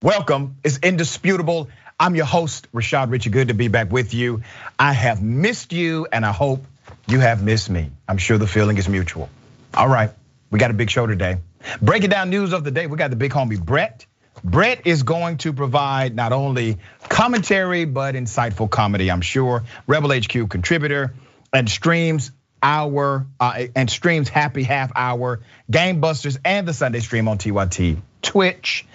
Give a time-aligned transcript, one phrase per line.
[0.00, 0.58] Welcome.
[0.62, 1.70] It's indisputable.
[1.98, 3.30] I'm your host, Rashad Richey.
[3.30, 4.42] Good to be back with you.
[4.78, 6.64] I have missed you, and I hope
[7.08, 7.90] you have missed me.
[8.06, 9.28] I'm sure the feeling is mutual.
[9.74, 10.12] All right,
[10.52, 11.38] we got a big show today.
[11.82, 14.06] Breaking down news of the day, we got the big homie Brett.
[14.44, 16.78] Brett is going to provide not only
[17.08, 19.64] commentary, but insightful comedy, I'm sure.
[19.88, 21.12] Rebel HQ contributor
[21.52, 22.30] and streams
[22.62, 28.86] hour uh, and streams happy half hour, Gamebusters, and the Sunday stream on TYT Twitch.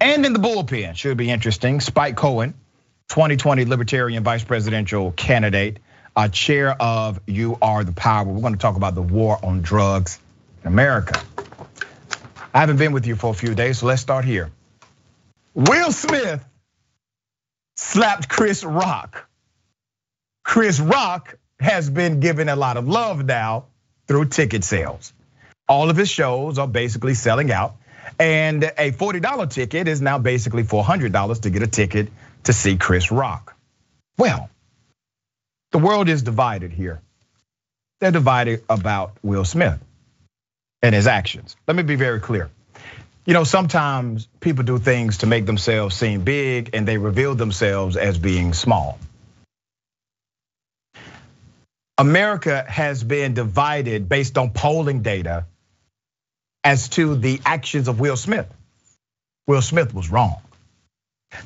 [0.00, 1.80] And in the bullpen, should be interesting.
[1.80, 2.54] Spike Cohen,
[3.08, 5.78] 2020 Libertarian vice presidential candidate,
[6.16, 8.24] a chair of You Are the Power.
[8.24, 10.18] We're going to talk about the war on drugs
[10.62, 11.20] in America.
[12.54, 14.50] I haven't been with you for a few days, so let's start here.
[15.54, 16.44] Will Smith
[17.76, 19.28] slapped Chris Rock.
[20.42, 23.66] Chris Rock has been given a lot of love now
[24.08, 25.12] through ticket sales.
[25.68, 27.76] All of his shows are basically selling out.
[28.20, 32.08] And a $40 ticket is now basically $400 to get a ticket
[32.44, 33.56] to see Chris Rock.
[34.18, 34.50] Well,
[35.72, 37.00] the world is divided here.
[37.98, 39.78] They're divided about Will Smith
[40.82, 41.56] and his actions.
[41.66, 42.50] Let me be very clear.
[43.24, 47.96] You know, sometimes people do things to make themselves seem big and they reveal themselves
[47.96, 48.98] as being small.
[51.96, 55.46] America has been divided based on polling data
[56.64, 58.46] as to the actions of Will Smith.
[59.46, 60.36] Will Smith was wrong.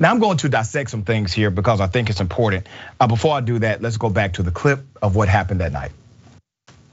[0.01, 2.67] Now I'm going to dissect some things here because I think it's important.
[2.98, 5.73] Uh, before I do that, let's go back to the clip of what happened that
[5.73, 5.92] night.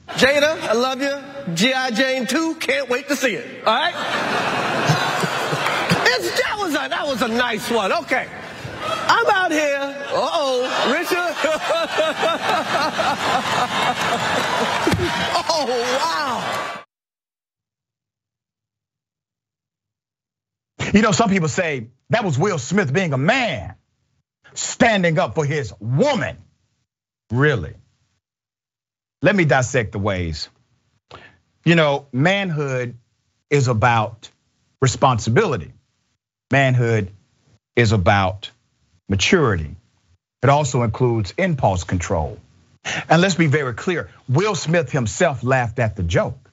[0.08, 1.54] Jada, I love you.
[1.54, 1.90] G.I.
[1.92, 3.66] Jane 2, can't wait to see it.
[3.66, 3.92] All right?
[6.42, 7.92] that was a that was a nice one.
[7.92, 8.26] Okay.
[8.84, 9.78] I'm out here.
[10.10, 11.16] Uh-oh, Richard.
[15.48, 15.66] oh,
[15.98, 16.81] wow.
[20.92, 23.74] You know, some people say that was Will Smith being a man,
[24.52, 26.36] standing up for his woman.
[27.30, 27.74] Really?
[29.22, 30.48] Let me dissect the ways.
[31.64, 32.96] You know, manhood
[33.48, 34.28] is about
[34.82, 35.72] responsibility.
[36.50, 37.10] Manhood
[37.74, 38.50] is about
[39.08, 39.76] maturity.
[40.42, 42.38] It also includes impulse control.
[43.08, 46.50] And let's be very clear Will Smith himself laughed at the joke.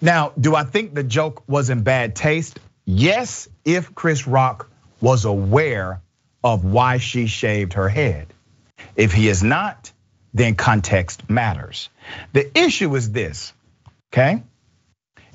[0.00, 2.58] Now, do I think the joke was in bad taste?
[2.84, 4.68] Yes, if Chris Rock
[5.00, 6.00] was aware
[6.42, 8.26] of why she shaved her head.
[8.96, 9.92] If he is not,
[10.34, 11.88] then context matters.
[12.32, 13.52] The issue is this,
[14.12, 14.42] okay?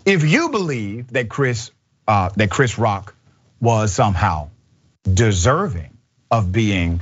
[0.05, 1.71] If you believe that Chris
[2.07, 3.13] uh, that Chris Rock
[3.59, 4.49] was somehow
[5.03, 5.97] deserving
[6.31, 7.01] of being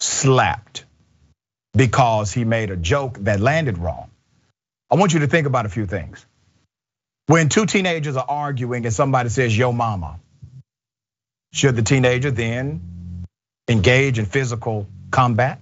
[0.00, 0.84] slapped
[1.74, 4.10] because he made a joke that landed wrong,
[4.90, 6.24] I want you to think about a few things.
[7.26, 10.18] When two teenagers are arguing and somebody says, yo mama,
[11.52, 13.26] should the teenager then
[13.68, 15.60] engage in physical combat?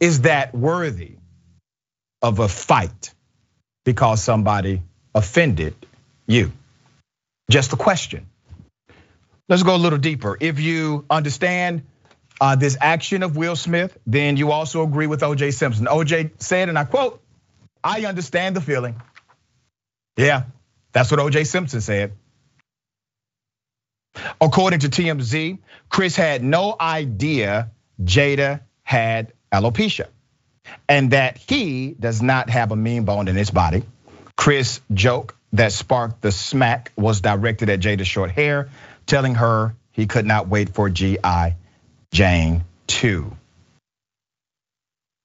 [0.00, 1.12] Is that worthy
[2.20, 3.14] of a fight
[3.84, 4.82] because somebody
[5.14, 5.74] offended
[6.26, 6.52] you?
[7.50, 8.26] Just a question.
[9.48, 10.36] Let's go a little deeper.
[10.40, 11.82] If you understand
[12.40, 15.86] uh, this action of Will Smith, then you also agree with OJ Simpson.
[15.86, 17.22] OJ said, and I quote,
[17.82, 19.00] I understand the feeling.
[20.16, 20.44] Yeah,
[20.92, 22.12] that's what OJ Simpson said.
[24.40, 25.58] According to TMZ,
[25.88, 27.70] Chris had no idea
[28.02, 30.06] Jada had alopecia
[30.88, 33.82] and that he does not have a mean bone in his body.
[34.36, 38.70] Chris' joke that sparked the smack was directed at Jada's short hair,
[39.06, 41.56] telling her he could not wait for G.I.
[42.12, 43.36] Jane 2.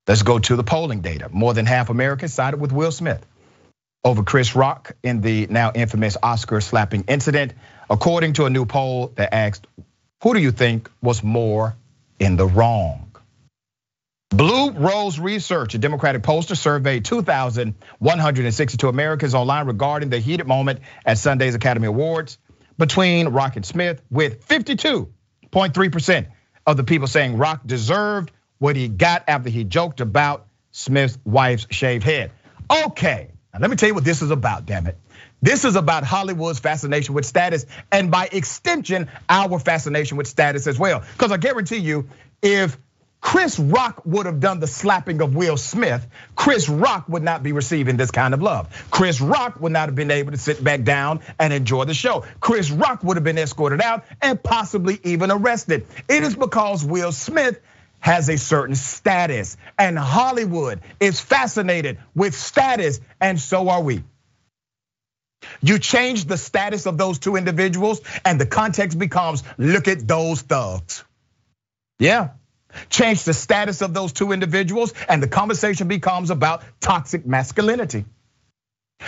[0.07, 1.29] Let's go to the polling data.
[1.31, 3.23] More than half Americans sided with Will Smith
[4.03, 7.53] over Chris Rock in the now infamous Oscar slapping incident,
[7.89, 9.67] according to a new poll that asked,
[10.23, 11.75] who do you think was more
[12.19, 13.05] in the wrong?
[14.29, 21.17] Blue Rose Research, a Democratic pollster, surveyed 2,162 Americans online regarding the heated moment at
[21.17, 22.37] Sunday's Academy Awards
[22.77, 26.27] between Rock and Smith, with 52.3%
[26.65, 31.65] of the people saying Rock deserved what he got after he joked about Smith's wife's
[31.71, 32.31] shaved head.
[32.71, 34.97] Okay, let me tell you what this is about, damn it.
[35.41, 40.77] This is about Hollywood's fascination with status, and by extension, our fascination with status as
[40.77, 41.03] well.
[41.13, 42.09] Because I guarantee you,
[42.41, 42.77] if
[43.21, 47.51] Chris Rock would have done the slapping of Will Smith, Chris Rock would not be
[47.51, 48.87] receiving this kind of love.
[48.91, 52.25] Chris Rock would not have been able to sit back down and enjoy the show.
[52.39, 55.85] Chris Rock would have been escorted out and possibly even arrested.
[56.07, 57.59] It is because Will Smith
[57.99, 64.03] has a certain status, and Hollywood is fascinated with status, and so are we.
[65.61, 70.41] You change the status of those two individuals, and the context becomes look at those
[70.41, 71.03] thugs.
[71.97, 72.29] Yeah.
[72.89, 78.05] Change the status of those two individuals, and the conversation becomes about toxic masculinity.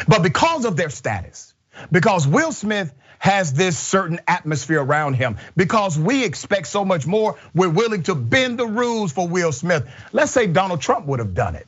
[0.07, 1.53] But because of their status,
[1.91, 7.37] because Will Smith has this certain atmosphere around him, because we expect so much more,
[7.53, 9.87] we're willing to bend the rules for Will Smith.
[10.11, 11.67] Let's say Donald Trump would have done it.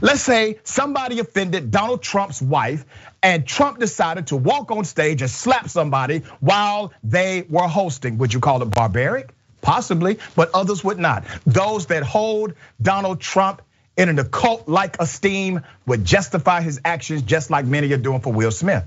[0.00, 2.86] Let's say somebody offended Donald Trump's wife
[3.22, 8.16] and Trump decided to walk on stage and slap somebody while they were hosting.
[8.16, 9.34] Would you call it barbaric?
[9.60, 11.24] Possibly, but others would not.
[11.44, 13.60] Those that hold Donald Trump
[13.94, 18.32] in an occult like esteem would justify his actions just like many are doing for
[18.32, 18.84] Will Smith.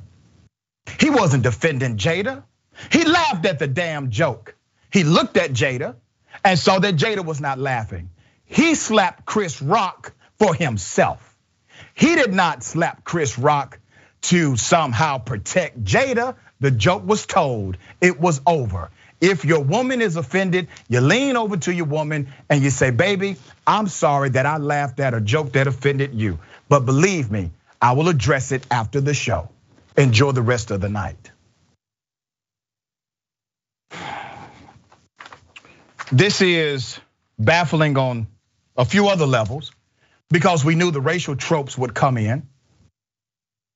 [1.00, 2.44] He wasn't defending Jada.
[2.92, 4.56] He laughed at the damn joke.
[4.92, 5.96] He looked at Jada
[6.44, 8.10] and saw that Jada was not laughing.
[8.46, 11.36] He slapped Chris Rock for himself.
[11.94, 13.80] He did not slap Chris Rock
[14.22, 16.36] to somehow protect Jada.
[16.60, 18.90] The joke was told, it was over.
[19.22, 23.36] If your woman is offended, you lean over to your woman and you say, Baby,
[23.68, 26.40] I'm sorry that I laughed at a joke that offended you.
[26.70, 27.52] But believe me,
[27.82, 29.50] I will address it after the show.
[30.00, 31.32] Enjoy the rest of the night.
[36.12, 37.00] This is
[37.38, 38.28] baffling on
[38.78, 39.74] a few other levels
[40.30, 42.48] because we knew the racial tropes would come in.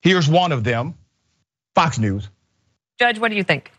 [0.01, 0.95] Here's one of them
[1.75, 2.29] Fox News.
[2.99, 3.71] Judge, what do you think?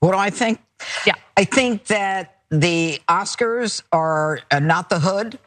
[0.00, 0.60] What do I think?
[1.06, 1.14] Yeah.
[1.36, 5.38] I think that the Oscars are uh, not the hood.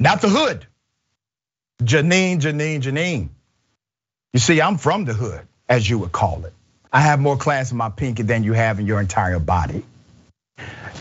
[0.00, 0.66] Not the hood.
[1.82, 3.28] Jeanine, Jeanine, Jeanine.
[4.32, 6.52] You see, I'm from the hood, as you would call it.
[6.92, 9.84] I have more class in my pinky than you have in your entire body.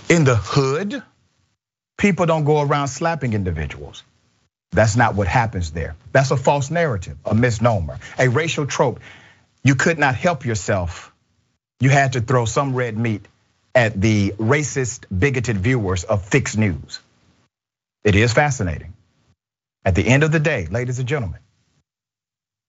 [0.10, 1.02] In the hood,
[1.98, 4.04] people don't go around slapping individuals.
[4.72, 5.96] That's not what happens there.
[6.12, 9.00] That's a false narrative, a misnomer, a racial trope.
[9.64, 11.14] You could not help yourself.
[11.80, 13.26] You had to throw some red meat
[13.76, 17.00] at the racist, bigoted viewers of fixed news.
[18.04, 18.94] It is fascinating.
[19.86, 21.40] At the end of the day, ladies and gentlemen,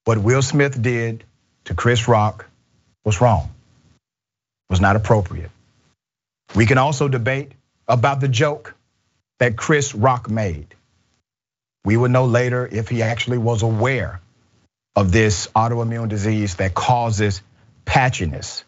[0.09, 1.23] what Will Smith did
[1.65, 2.47] to Chris Rock
[3.05, 3.51] was wrong,
[4.71, 5.51] was not appropriate.
[6.57, 7.53] We can also debate
[7.87, 8.75] about the joke
[9.39, 10.75] that Chris Rock made.
[11.85, 14.23] We will know later if he actually was aware
[14.97, 17.43] of this autoimmune disease that causes
[17.85, 18.65] patchiness.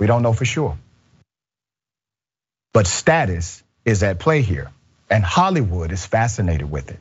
[0.00, 0.78] We don't know for sure.
[2.72, 4.70] But status is at play here,
[5.10, 7.00] and Hollywood is fascinated with it.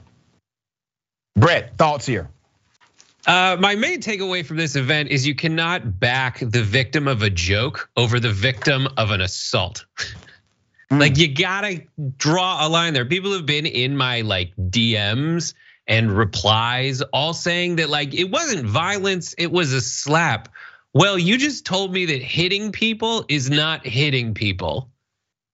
[1.38, 2.28] Brett, thoughts here?
[3.28, 7.30] Uh, my main takeaway from this event is you cannot back the victim of a
[7.30, 9.86] joke over the victim of an assault.
[10.90, 11.84] Like you gotta
[12.18, 13.06] draw a line there.
[13.06, 15.54] People have been in my like DMs
[15.88, 20.50] and replies all saying that like it wasn't violence, it was a slap.
[20.94, 24.90] Well, you just told me that hitting people is not hitting people.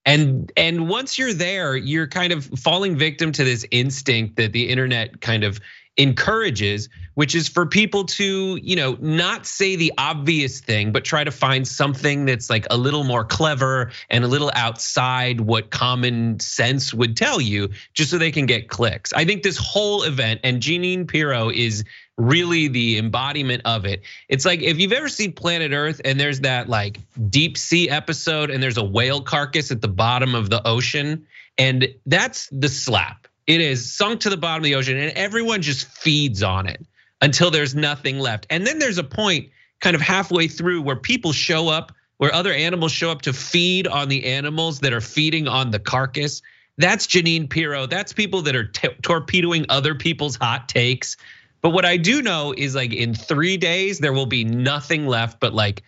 [0.06, 4.70] And and once you're there, you're kind of falling victim to this instinct that the
[4.70, 5.60] internet kind of
[5.98, 11.24] encourages, which is for people to, you know, not say the obvious thing, but try
[11.24, 16.40] to find something that's like a little more clever and a little outside what common
[16.40, 19.12] sense would tell you, just so they can get clicks.
[19.14, 21.84] I think this whole event and Jeanine Pirro is
[22.18, 24.02] really the embodiment of it.
[24.30, 27.00] It's like if you've ever seen Planet Earth and there's that like
[27.30, 31.26] deep sea episode and there's a whale carcass at the bottom of the ocean,
[31.58, 35.62] and that's the slap it is sunk to the bottom of the ocean and everyone
[35.62, 36.86] just feeds on it
[37.22, 38.46] until there's nothing left.
[38.50, 39.50] And then there's a point
[39.80, 43.88] kind of halfway through where people show up, where other animals show up to feed
[43.88, 46.42] on the animals that are feeding on the carcass.
[46.78, 47.86] That's Jeanine Pirro.
[47.86, 48.68] That's people that are
[49.02, 51.16] torpedoing other people's hot takes.
[51.62, 55.40] But what I do know is like in three days, there will be nothing left
[55.40, 55.84] but like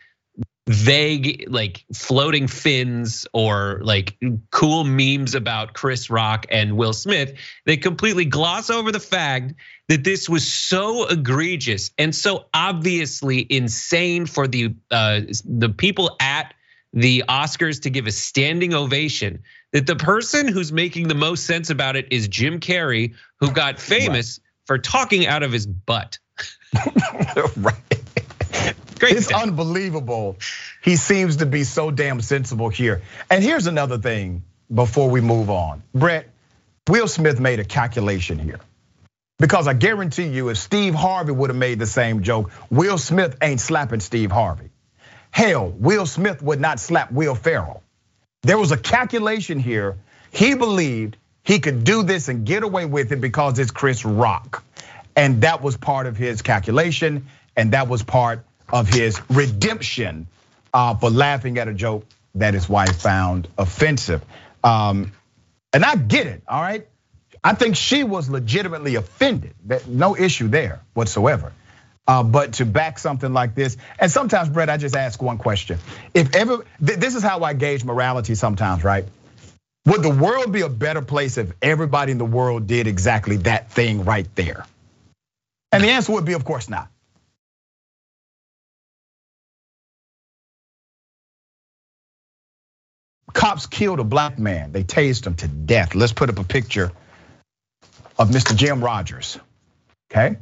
[0.70, 4.16] vague like floating fins or like
[4.52, 7.34] cool memes about Chris Rock and Will Smith,
[7.66, 9.56] they completely gloss over the fact
[9.88, 16.54] that this was so egregious and so obviously insane for the uh, the people at
[16.94, 19.42] the Oscars to give a standing ovation
[19.74, 23.80] that the person who's making the most sense about it is Jim Carrey who got
[23.80, 24.68] famous right.
[24.68, 26.20] for talking out of his butt.
[27.58, 27.89] right.
[29.00, 29.16] Great.
[29.16, 30.38] It's unbelievable.
[30.84, 33.02] He seems to be so damn sensible here.
[33.30, 35.84] And here's another thing before we move on.
[35.94, 36.28] Brett,
[36.88, 38.60] Will Smith made a calculation here.
[39.38, 43.38] Because I guarantee you, if Steve Harvey would have made the same joke, Will Smith
[43.42, 44.70] ain't slapping Steve Harvey.
[45.32, 47.82] Hell, Will Smith would not slap Will Ferrell.
[48.44, 49.98] There was a calculation here.
[50.32, 54.64] He believed he could do this and get away with it because it's Chris Rock.
[55.16, 60.28] And that was part of his calculation, and that was part of his redemption
[60.74, 64.24] uh, for laughing at a joke that his wife found offensive.
[64.64, 65.12] Um,
[65.74, 66.88] and I get it, all right?
[67.44, 69.56] I think she was legitimately offended.
[69.66, 71.54] That No issue there whatsoever.
[72.08, 75.78] Uh, but to back something like this, and sometimes, Brett, I just ask one question.
[76.14, 79.06] If ever, this is how I gauge morality sometimes, right?
[79.86, 83.72] Would the world be a better place if everybody in the world did exactly that
[83.72, 84.66] thing right there?
[85.72, 86.90] And the answer would be, of course not.
[93.34, 94.72] Cops killed a black man.
[94.72, 95.96] They tased him to death.
[95.96, 96.92] Let's put up a picture
[98.18, 98.56] of Mr.
[98.56, 99.40] Jim Rogers.
[100.12, 100.38] Okay?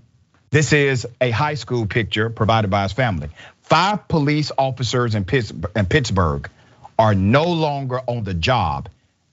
[0.50, 3.30] This is a high school picture provided by his family.
[3.64, 6.50] Five police officers in Pittsburgh
[6.98, 8.90] are no longer on the job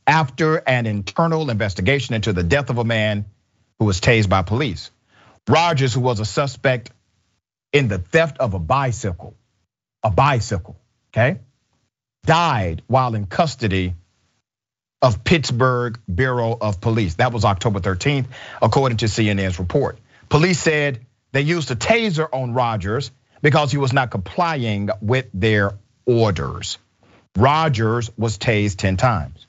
[0.07, 3.25] after an internal investigation into the death of a man
[3.79, 4.91] who was tased by police.
[5.49, 6.91] Rogers, who was a suspect
[7.73, 9.35] in the theft of a bicycle,
[10.03, 10.77] a bicycle,
[11.13, 11.39] okay,
[12.25, 13.95] died while in custody
[15.03, 17.15] of Pittsburgh Bureau of Police.
[17.15, 18.27] That was October 13th,
[18.63, 19.99] according to CNN's report.
[20.29, 23.11] Police said they used a taser on Rogers
[23.43, 25.75] because he was not complying with their
[26.07, 26.79] orders.
[27.37, 29.47] Rogers was tased 10 times,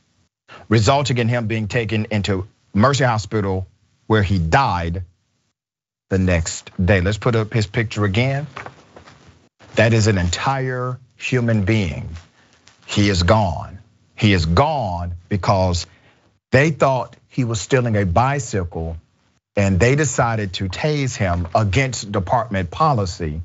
[0.68, 3.68] resulting in him being taken into Mercy Hospital
[4.08, 5.04] where he died
[6.10, 7.02] the next day.
[7.02, 8.48] Let's put up his picture again.
[9.76, 12.10] That is an entire human being.
[12.86, 13.80] He is gone.
[14.16, 15.88] He is gone because
[16.52, 18.98] they thought he was stealing a bicycle
[19.56, 23.42] and they decided to tase him against department policy.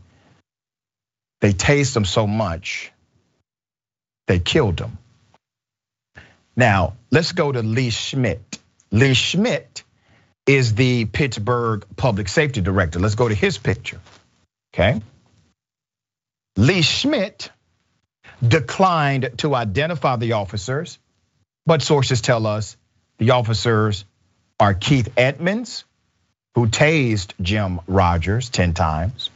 [1.41, 2.93] They tased him so much,
[4.27, 4.99] they killed him.
[6.55, 8.59] Now, let's go to Lee Schmidt.
[8.91, 9.85] Lee Schmidt
[10.47, 12.99] is the Pittsburgh public safety director.
[12.99, 14.01] Let's go to his picture,
[14.75, 15.01] okay?
[16.57, 17.51] Lee Schmidt
[18.47, 20.99] declined to identify the officers,
[21.67, 22.77] but sources tell us
[23.19, 24.05] the officers
[24.59, 25.85] are Keith Edmonds,
[26.55, 29.31] who tased Jim Rogers 10 times,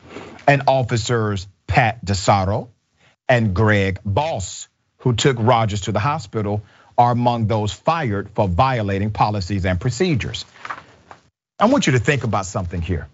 [0.47, 2.69] and officers Pat DeSato
[3.29, 4.69] and Greg Boss,
[4.99, 6.63] who took Rogers to the hospital,
[6.97, 10.45] are among those fired for violating policies and procedures.
[11.59, 13.09] I want you to think about something here.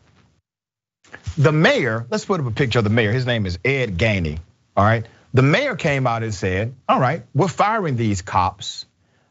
[1.36, 3.12] The mayor, let's put up a picture of the mayor.
[3.12, 4.38] His name is Ed Gainey,
[4.76, 5.06] all right?
[5.32, 8.86] The mayor came out and said, all right, we're firing these cops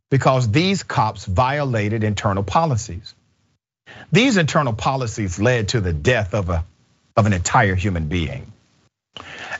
[0.09, 3.13] because these cops violated internal policies.
[4.11, 6.63] These internal policies led to the death of, a,
[7.17, 8.51] of an entire human being.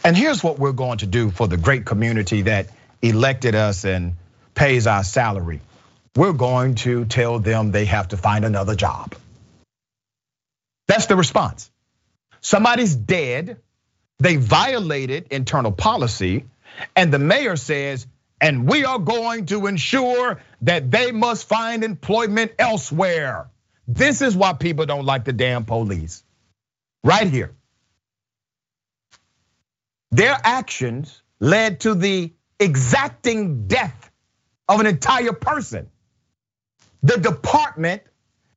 [0.03, 2.67] And here's what we're going to do for the great community that
[3.01, 4.15] elected us and
[4.55, 5.62] pays our salary.
[6.15, 9.15] We're going to tell them they have to find another job.
[10.88, 11.69] That's the response.
[12.41, 13.58] Somebody's dead,
[14.19, 16.45] they violated internal policy,
[16.95, 18.05] and the mayor says,
[18.41, 23.49] and we are going to ensure that they must find employment elsewhere.
[23.88, 26.23] This is why people don't like the damn police.
[27.03, 27.53] Right here.
[30.11, 34.11] Their actions led to the exacting death
[34.67, 35.89] of an entire person.
[37.03, 38.03] The department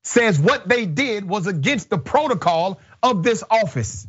[0.03, 4.07] says what they did was against the protocol of this office.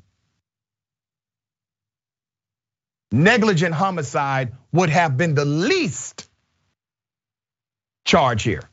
[3.14, 6.28] Negligent homicide would have been the least
[8.04, 8.70] charge here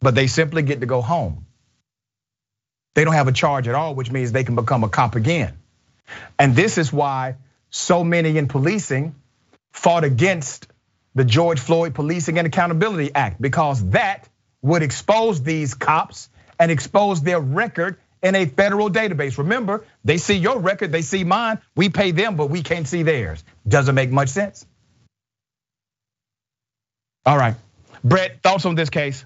[0.00, 1.46] but they simply get to go home.
[2.94, 5.58] They don't have a charge at all, which means they can become a cop again.
[6.38, 7.36] And this is why
[7.70, 9.14] so many in policing
[9.72, 10.66] fought against
[11.14, 14.28] the George Floyd Policing and Accountability Act because that
[14.62, 19.38] would expose these cops and expose their record in a federal database.
[19.38, 23.02] Remember, they see your record, they see mine, we pay them, but we can't see
[23.02, 23.44] theirs.
[23.66, 24.66] Doesn't make much sense.
[27.26, 27.54] All right,
[28.02, 29.24] Brett, thoughts on this case?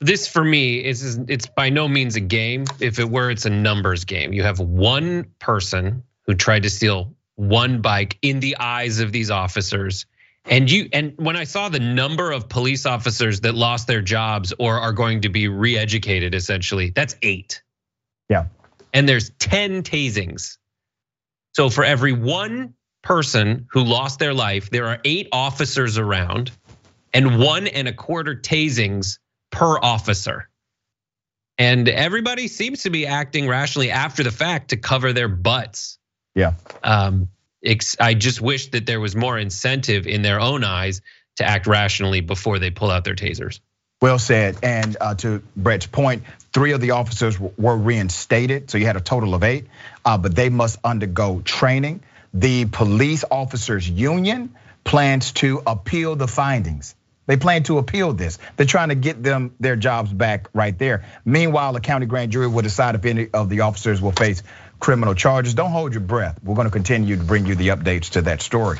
[0.00, 2.64] this for me is it's by no means a game.
[2.80, 4.32] If it were, it's a numbers game.
[4.32, 9.30] You have one person who tried to steal one bike in the eyes of these
[9.30, 10.06] officers.
[10.44, 14.52] And you and when I saw the number of police officers that lost their jobs
[14.58, 17.62] or are going to be re-educated essentially, that's 8.
[18.28, 18.46] Yeah.
[18.92, 20.58] And there's 10 tasings.
[21.52, 26.50] So for every one person who lost their life, there are 8 officers around
[27.12, 29.18] and one and a quarter tasings
[29.50, 30.48] per officer.
[31.58, 35.98] And everybody seems to be acting rationally after the fact to cover their butts.
[36.34, 36.54] Yeah.
[36.82, 37.28] Um,
[37.98, 41.00] I just wish that there was more incentive in their own eyes
[41.36, 43.60] to act rationally before they pull out their tasers.
[44.02, 44.58] Well said.
[44.62, 49.00] And uh, to Brett's point, three of the officers were reinstated, so you had a
[49.00, 49.66] total of eight,
[50.04, 52.02] uh, but they must undergo training.
[52.34, 56.94] The police officers union plans to appeal the findings.
[57.26, 58.38] They plan to appeal this.
[58.56, 61.04] They're trying to get them their jobs back right there.
[61.24, 64.42] Meanwhile, the county grand jury will decide if any of the officers will face
[64.78, 65.54] criminal charges.
[65.54, 66.38] Don't hold your breath.
[66.42, 68.78] We're going to continue to bring you the updates to that story.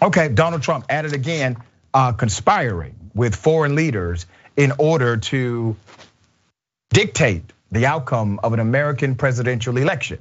[0.00, 1.56] Okay, Donald Trump added again,
[1.92, 4.26] uh, conspiring with foreign leaders
[4.56, 5.76] in order to
[6.90, 10.18] dictate the outcome of an American presidential election.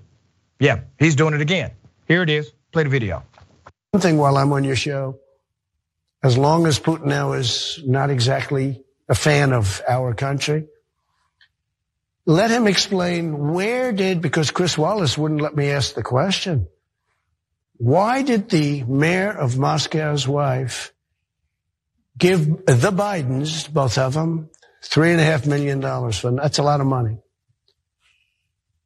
[0.60, 1.72] Yeah, he's doing it again.
[2.08, 2.52] Here it is.
[2.72, 3.24] Play the video.
[3.92, 5.20] One thing while I'm on your show,
[6.24, 10.68] as long as Putin now is not exactly a fan of our country,
[12.26, 16.68] let him explain where did, because Chris Wallace wouldn't let me ask the question.
[17.78, 20.94] Why did the mayor of Moscow's wife
[22.18, 24.50] give the Bidens, both of them,
[24.84, 27.20] three and a half million dollars that's a lot of money.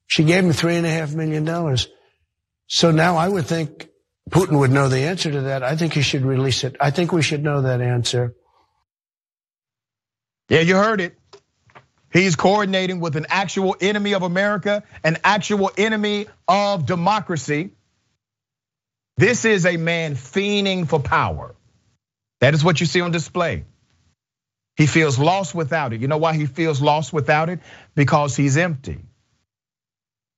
[0.08, 1.88] She gave him three and a half million dollars.
[2.68, 3.90] So now I would think
[4.30, 5.64] Putin would know the answer to that.
[5.64, 6.76] I think he should release it.
[6.80, 8.36] I think we should know that answer.
[10.50, 11.18] Yeah, you heard it.
[12.12, 17.72] He's coordinating with an actual enemy of America, an actual enemy of democracy.
[19.18, 21.54] This is a man fiending for power.
[22.40, 23.66] That is what you see on display.
[24.76, 26.02] He feels lost without it.
[26.02, 27.60] You know why he feels lost without it?
[27.96, 29.00] Because he's empty.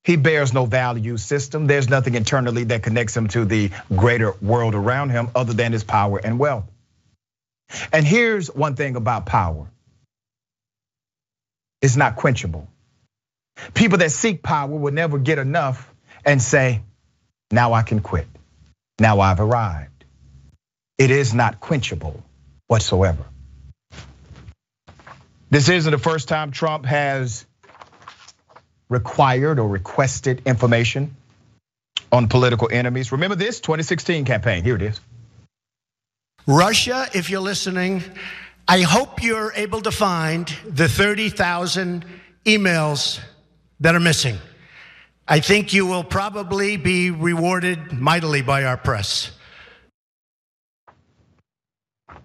[0.04, 1.66] He bears no value system.
[1.66, 5.82] There's nothing internally that connects him to the greater world around him other than his
[5.82, 6.70] power and wealth.
[7.92, 9.68] And here's one thing about power
[11.80, 12.66] it's not quenchable.
[13.74, 15.92] People that seek power will never get enough
[16.24, 16.82] and say,
[17.50, 18.26] now I can quit.
[18.98, 20.04] Now I've arrived.
[20.98, 22.22] It is not quenchable
[22.66, 23.24] whatsoever.
[25.50, 27.46] This isn't the first time Trump has
[28.88, 31.16] required or requested information
[32.12, 33.12] on political enemies.
[33.12, 34.62] Remember this 2016 campaign.
[34.62, 35.00] Here it is.
[36.46, 38.02] Russia, if you're listening,
[38.68, 42.04] I hope you're able to find the 30,000
[42.44, 43.20] emails
[43.80, 44.38] that are missing.
[45.26, 49.30] I think you will probably be rewarded mightily by our press.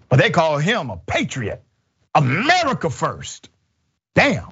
[0.08, 1.62] But they call him a patriot.
[2.14, 3.48] America first.
[4.14, 4.48] Damn.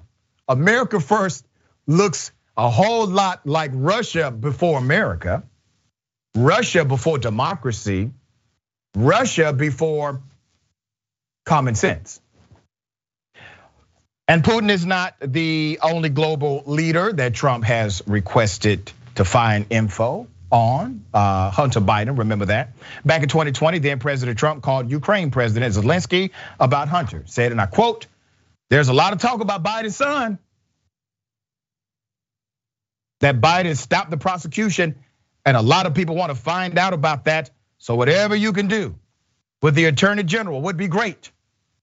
[0.48, 1.46] America first
[1.87, 5.42] looks a whole lot like Russia before America,
[6.34, 8.12] Russia before democracy,
[8.96, 10.22] Russia before
[11.44, 12.20] common sense.
[14.28, 20.28] And Putin is not the only global leader that Trump has requested to find info
[20.50, 21.06] on.
[21.14, 22.74] Uh, Hunter Biden, remember that.
[23.06, 27.22] Back in 2020, then President Trump called Ukraine President Zelensky about Hunter.
[27.24, 28.06] Said, and I quote,
[28.68, 30.38] there's a lot of talk about Biden's son.
[33.20, 34.94] That Biden stopped the prosecution,
[35.44, 37.50] and a lot of people want to find out about that.
[37.78, 38.94] So whatever you can do
[39.62, 41.30] with the attorney general would be great.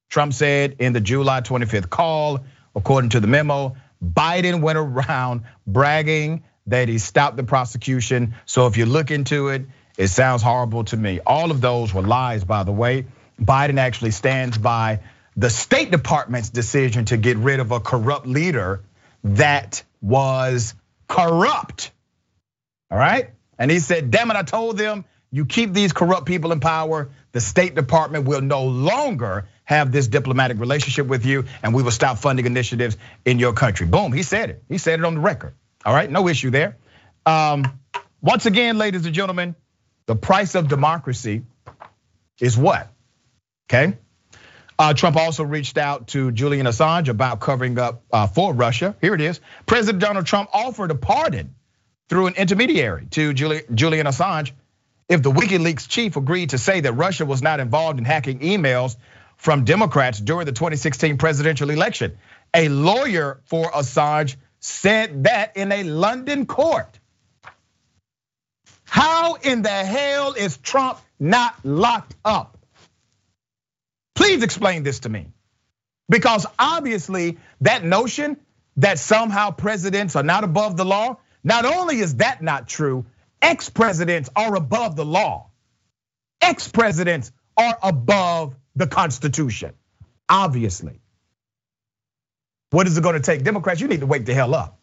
[0.09, 6.43] Trump said in the July 25th call, according to the memo, Biden went around bragging
[6.67, 8.35] that he stopped the prosecution.
[8.45, 9.65] So if you look into it,
[9.97, 11.19] it sounds horrible to me.
[11.25, 13.05] All of those were lies, by the way.
[13.39, 14.99] Biden actually stands by
[15.35, 18.81] the State Department's decision to get rid of a corrupt leader
[19.23, 20.73] that was
[21.07, 21.91] corrupt.
[22.89, 23.31] All right?
[23.57, 27.09] And he said, damn it, I told them, you keep these corrupt people in power,
[27.31, 31.91] the State Department will no longer have this diplomatic relationship with you, and we will
[31.91, 33.85] stop funding initiatives in your country.
[33.85, 34.63] Boom, he said it.
[34.69, 35.55] He said it on the record.
[35.83, 36.77] All right, no issue there.
[37.25, 37.79] Um,
[38.21, 39.55] once again, ladies and gentlemen,
[40.05, 41.43] the price of democracy
[42.39, 42.87] is what?
[43.67, 43.97] Okay.
[44.77, 48.95] Uh, Trump also reached out to Julian Assange about covering up uh, for Russia.
[48.99, 49.39] Here it is.
[49.65, 51.55] President Donald Trump offered a pardon
[52.09, 54.51] through an intermediary to Julian Assange
[55.07, 58.95] if the WikiLeaks chief agreed to say that Russia was not involved in hacking emails
[59.37, 62.17] from Democrats during the 2016 presidential election.
[62.53, 66.99] A lawyer for Assange said that in a London court.
[68.85, 72.57] How in the hell is Trump not locked up?
[74.15, 75.27] Please explain this to me.
[76.07, 78.37] Because obviously, that notion
[78.77, 83.05] that somehow presidents are not above the law, not only is that not true,
[83.41, 85.49] ex presidents are above the law.
[86.41, 89.73] Ex presidents are above the Constitution,
[90.29, 90.99] obviously.
[92.71, 93.43] What is it gonna take?
[93.43, 94.79] Democrats, you need to wake the hell up.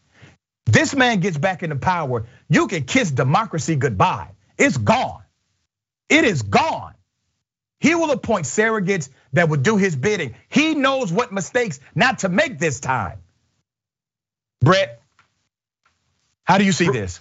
[0.67, 4.29] This man gets back into power, you can kiss democracy goodbye.
[4.57, 5.23] It's gone.
[6.09, 6.95] It is gone.
[7.81, 10.37] He will appoint surrogates that will do his bidding.
[10.49, 13.19] He knows what mistakes not to make this time.
[14.61, 15.03] Brett,
[16.45, 17.21] how do you see this?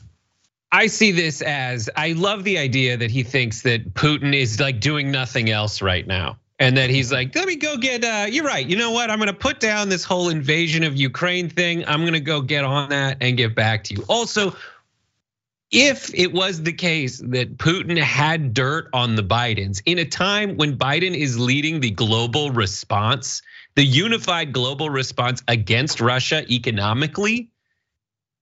[0.71, 4.79] I see this as I love the idea that he thinks that Putin is like
[4.79, 6.37] doing nothing else right now.
[6.61, 8.63] And that he's like, let me go get, uh, you're right.
[8.63, 9.09] You know what?
[9.09, 11.83] I'm gonna put down this whole invasion of Ukraine thing.
[11.87, 14.05] I'm gonna go get on that and get back to you.
[14.07, 14.55] Also,
[15.71, 20.55] if it was the case that Putin had dirt on the Bidens in a time
[20.55, 23.41] when Biden is leading the global response,
[23.73, 27.49] the unified global response against Russia economically,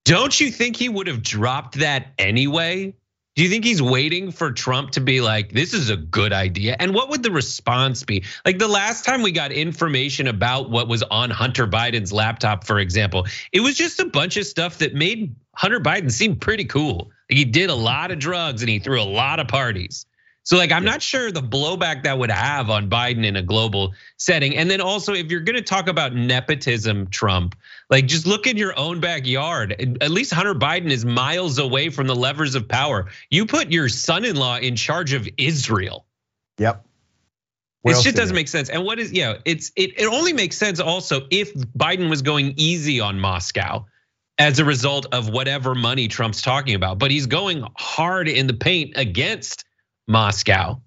[0.03, 2.93] don't you think he would have dropped that anyway?
[3.39, 6.75] Do you think he's waiting for Trump to be like, this is a good idea?
[6.77, 8.25] And what would the response be?
[8.45, 12.79] Like the last time we got information about what was on Hunter Biden's laptop, for
[12.79, 17.11] example, it was just a bunch of stuff that made Hunter Biden seem pretty cool.
[17.29, 20.05] He did a lot of drugs and he threw a lot of parties.
[20.49, 23.93] So like I'm not sure the blowback that would have on Biden in a global
[24.17, 24.57] setting.
[24.57, 27.55] And then also if you're going to talk about nepotism Trump,
[27.91, 29.75] like just look in your own backyard.
[30.01, 33.11] At least Hunter Biden is miles away from the levers of power.
[33.29, 36.07] You put your son-in-law in charge of Israel.
[36.57, 36.83] Yep.
[37.83, 38.69] What it just doesn't make sense.
[38.69, 42.55] And what is, yeah, it's it, it only makes sense also if Biden was going
[42.57, 43.85] easy on Moscow
[44.39, 46.97] as a result of whatever money Trump's talking about.
[46.97, 49.65] But he's going hard in the paint against
[50.09, 50.81] Moscow.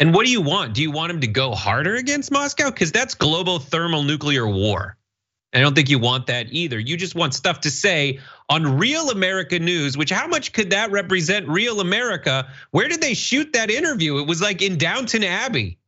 [0.00, 0.72] And what do you want?
[0.74, 2.70] Do you want him to go harder against Moscow?
[2.70, 4.96] Because that's global thermal nuclear war.
[5.52, 6.78] I don't think you want that either.
[6.78, 10.90] You just want stuff to say on Real America News, which how much could that
[10.90, 12.48] represent Real America?
[12.70, 14.18] Where did they shoot that interview?
[14.18, 15.78] It was like in Downton Abbey.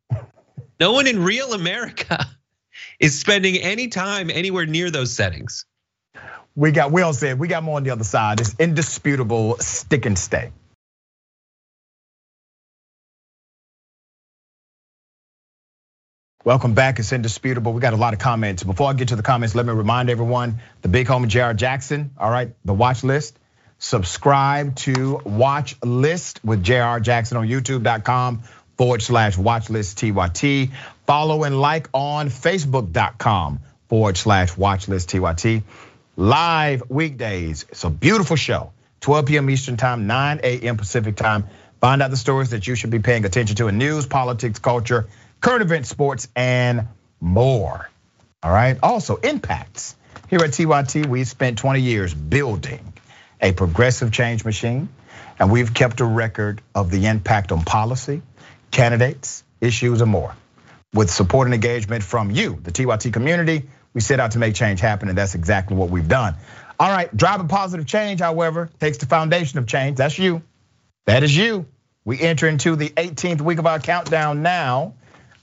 [0.79, 2.27] No one in Real America
[3.01, 5.65] is spending any time anywhere near those settings.
[6.55, 8.41] We got Will said, we got more on the other side.
[8.41, 10.51] It's indisputable stick and stay.
[16.49, 16.99] Welcome back.
[16.99, 17.75] It's indisputable.
[17.75, 18.63] We got a lot of comments.
[18.63, 22.13] Before I get to the comments, let me remind everyone the big home Jayar Jackson,
[22.17, 23.39] all right, the watch list.
[23.77, 28.45] Subscribe to Watch List with Jayar Jackson on youtube.com
[28.79, 30.71] forward slash watch list TYT.
[31.07, 35.65] Follow and like on facebook.com forward slash watch list TYT.
[36.17, 37.67] Live weekdays.
[37.69, 38.73] It's a beautiful show.
[39.03, 39.51] 12 p.m.
[39.51, 40.79] Eastern Time, 9 a.m.
[40.79, 41.45] Pacific Time.
[41.83, 45.09] Find out the stories that you should be paying attention to in news, politics, culture,
[45.41, 46.89] current events, sports, and
[47.21, 47.89] more.
[48.43, 48.79] All right.
[48.83, 49.97] Also, impacts.
[50.29, 52.93] Here at TYT, we've spent 20 years building
[53.41, 54.89] a progressive change machine,
[55.39, 58.23] and we've kept a record of the impact on policy,
[58.71, 60.35] candidates, issues, and more.
[60.95, 64.81] With support and engagement from you, the TYT community, we set out to make change
[64.81, 66.35] happen, and that's exactly what we've done.
[66.79, 69.97] All right, driving positive change, however, takes the foundation of change.
[69.97, 70.43] That's you.
[71.07, 71.67] That is you.
[72.05, 74.95] We enter into the 18th week of our countdown now.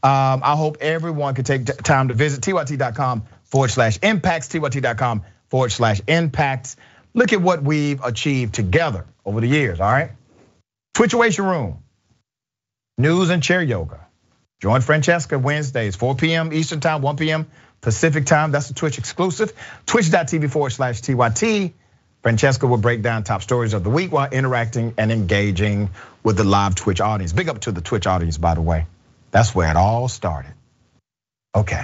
[0.06, 5.72] Um, I hope everyone can take time to visit tyt.com forward slash impacts, tyt.com forward
[5.72, 6.76] slash impacts.
[7.15, 10.12] Look at what we've achieved together over the years, all right?
[10.96, 11.80] Twitchuation Room,
[13.00, 14.06] news and chair yoga.
[14.62, 16.54] Join Francesca Wednesdays, 4 p.m.
[16.54, 17.48] Eastern Time, 1 p.m.
[17.82, 18.52] Pacific Time.
[18.52, 19.54] That's a Twitch exclusive.
[19.88, 21.74] Twitch.tv forward slash TYT.
[22.22, 25.89] Francesca will break down top stories of the week while interacting and engaging
[26.22, 27.34] with the live Twitch audience.
[27.34, 28.86] Big up to the Twitch audience, by the way.
[29.36, 30.54] That's where it all started.
[31.54, 31.84] Okay.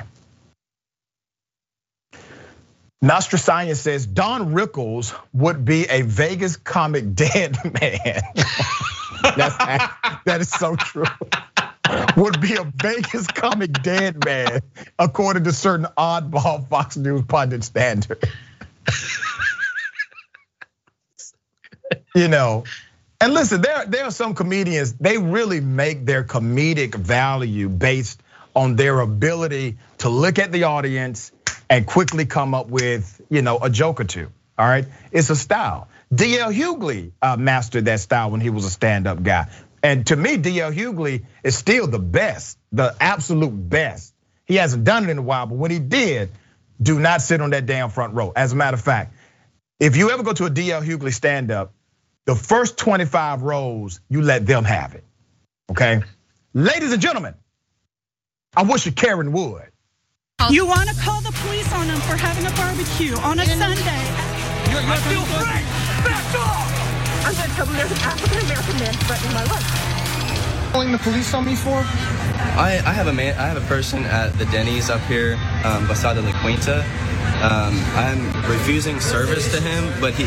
[3.02, 8.22] Nostra Science says Don Rickles would be a Vegas comic dead man.
[9.36, 11.04] That's, that is so true.
[12.16, 14.62] would be a Vegas comic dead man,
[14.98, 18.24] according to certain oddball Fox News pundit standard.
[22.16, 22.64] you know,
[23.22, 28.22] and listen, there, there are some comedians, they really make their comedic value based
[28.56, 31.32] on their ability to look at the audience
[31.70, 34.28] and quickly come up with, you know, a joke or two.
[34.58, 34.86] All right.
[35.12, 35.88] It's a style.
[36.14, 39.50] DL Hughley uh, mastered that style when he was a stand-up guy.
[39.82, 44.14] And to me, DL Hughley is still the best, the absolute best.
[44.46, 46.30] He hasn't done it in a while, but when he did,
[46.82, 48.34] do not sit on that damn front row.
[48.36, 49.14] As a matter of fact,
[49.80, 51.74] if you ever go to a DL Hughley stand-up,
[52.26, 55.04] the first 25 rows, you let them have it.
[55.72, 56.02] Okay?
[56.54, 57.34] Ladies and gentlemen,
[58.56, 59.72] I wish you Karen would.
[60.50, 64.04] You want to call the police on them for having a barbecue on a Sunday.
[64.72, 65.62] You're, you're still free!
[66.04, 66.72] Back off!
[67.26, 70.72] I'm going to tell them there's an African American man threatening my life.
[70.74, 71.78] Calling the police on me for?
[72.58, 73.38] I, I have a man.
[73.38, 76.80] I have a person at the Denny's up here um, beside the La Quinta.
[77.44, 80.26] Um, I'm refusing service to him, but he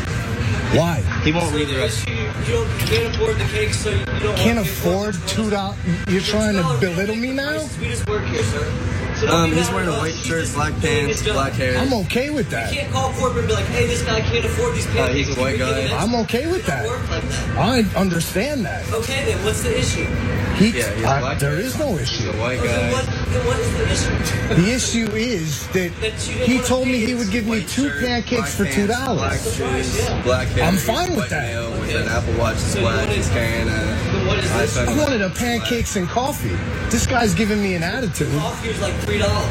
[0.77, 1.01] Why?
[1.25, 2.07] He won't leave the rest.
[2.09, 5.79] You, you can't afford the cake, so you don't Can't afford two dollars.
[6.09, 7.61] You're trying to belittle me now?
[7.81, 8.91] We just work here, sir.
[9.15, 10.17] So Um, he's wearing a white it.
[10.27, 11.79] Shirt, black pants, black hair.
[11.79, 12.73] I'm okay with that.
[12.75, 15.29] You can't call corporate and be like, hey, this guy can't afford these pancakes.
[15.29, 16.03] he's a white Can we give guy.
[16.03, 16.85] I'm okay with that.
[16.85, 17.57] work like that.
[17.57, 18.93] I understand that.
[18.93, 20.07] Okay, then what's the issue?
[20.55, 22.31] He, Yeah, he's I- there is no He's issue.
[22.31, 22.93] a white Then guy.
[22.93, 23.05] what,
[23.47, 24.55] what is the issue?
[24.63, 28.55] The issue is that That he told me he would give me two shirt, pancakes
[28.55, 29.57] for two pants, Black dollars.
[29.57, 30.65] shoes, black hair.
[30.65, 31.43] I'm fine with that.
[31.43, 32.03] male with Okay.
[32.03, 33.09] an Apple Watch that's So black.
[33.09, 34.83] He's carrying a what is the.
[34.91, 36.57] I wanted a pancakes and coffee.
[36.89, 38.31] This guy's giving me an attitude.
[38.39, 39.51] Coffee is like three dollars.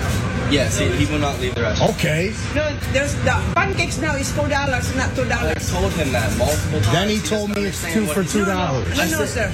[0.52, 1.82] Yes, he, he will not leave the rest.
[1.82, 2.32] Okay.
[2.56, 5.58] No, there's the pancakes now is four dollars, not two dollars.
[5.74, 6.94] I told him that multiple times.
[6.94, 8.56] Then he told me it's two for he's two doing.
[8.56, 8.98] dollars.
[8.98, 9.52] No, no, sir.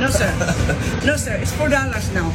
[0.00, 0.32] No, sir.
[1.06, 1.34] No, sir.
[1.36, 2.30] It's four dollars now.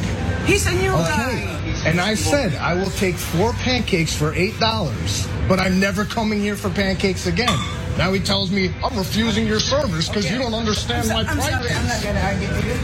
[0.46, 1.10] He's a new Okay.
[1.10, 1.62] guy.
[1.84, 6.40] And I said I will take four pancakes for eight dollars, but I'm never coming
[6.40, 7.58] here for pancakes again.
[7.98, 11.70] Now he tells me I'm refusing your service because you don't understand my I'm sorry.
[11.72, 12.76] I'm not gonna argue with you.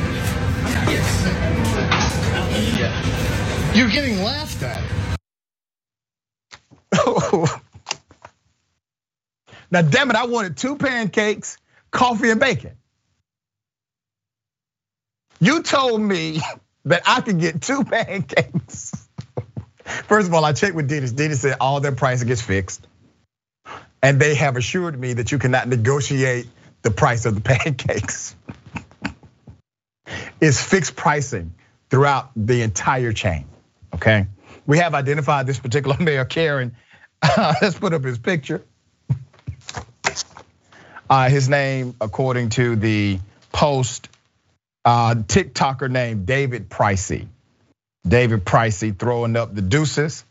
[0.93, 1.23] Yes.
[3.77, 4.83] You're getting laughed at.
[9.71, 11.57] now, damn it, I wanted two pancakes,
[11.91, 12.77] coffee, and bacon.
[15.43, 16.41] You told me
[16.85, 19.09] that I could get two pancakes.
[19.85, 21.11] First of all, I checked with Denny's.
[21.11, 22.87] Denny's said all their pricing is fixed.
[24.01, 26.47] And they have assured me that you cannot negotiate
[26.83, 28.37] the price of the pancakes.
[30.41, 31.55] it's fixed pricing
[31.91, 33.47] throughout the entire chain.
[33.95, 34.29] Okay.
[34.65, 36.77] We have identified this particular mayor, Karen.
[37.61, 38.65] let's put up his picture.
[41.11, 43.19] Uh, his name, according to the
[43.53, 44.09] post,
[44.87, 47.27] TikToker named David Pricey.
[48.07, 50.25] David Pricey throwing up the deuces.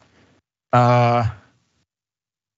[0.73, 1.29] Uh,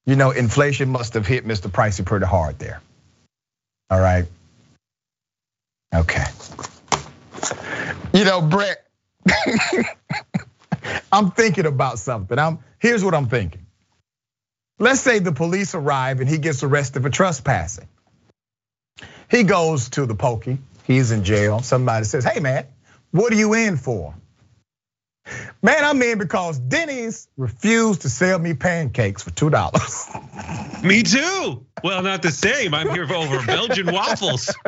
[0.06, 1.70] you know, inflation must have hit Mr.
[1.70, 2.80] Pricey pretty hard there.
[3.90, 4.26] All right.
[5.94, 6.24] Okay.
[8.12, 8.84] You know, Brett,
[11.12, 12.38] I'm thinking about something.
[12.38, 13.66] I'm here's what I'm thinking.
[14.78, 17.88] Let's say the police arrive and he gets arrested for trespassing.
[19.30, 20.58] He goes to the pokey.
[20.84, 21.60] He's in jail.
[21.60, 22.66] Somebody says, "Hey man,
[23.10, 24.14] what are you in for?"
[25.62, 30.08] Man, I'm in because Denny's refused to sell me pancakes for two dollars.
[30.84, 31.64] Me too.
[31.82, 32.74] Well, not the same.
[32.74, 34.54] I'm here for over Belgian waffles.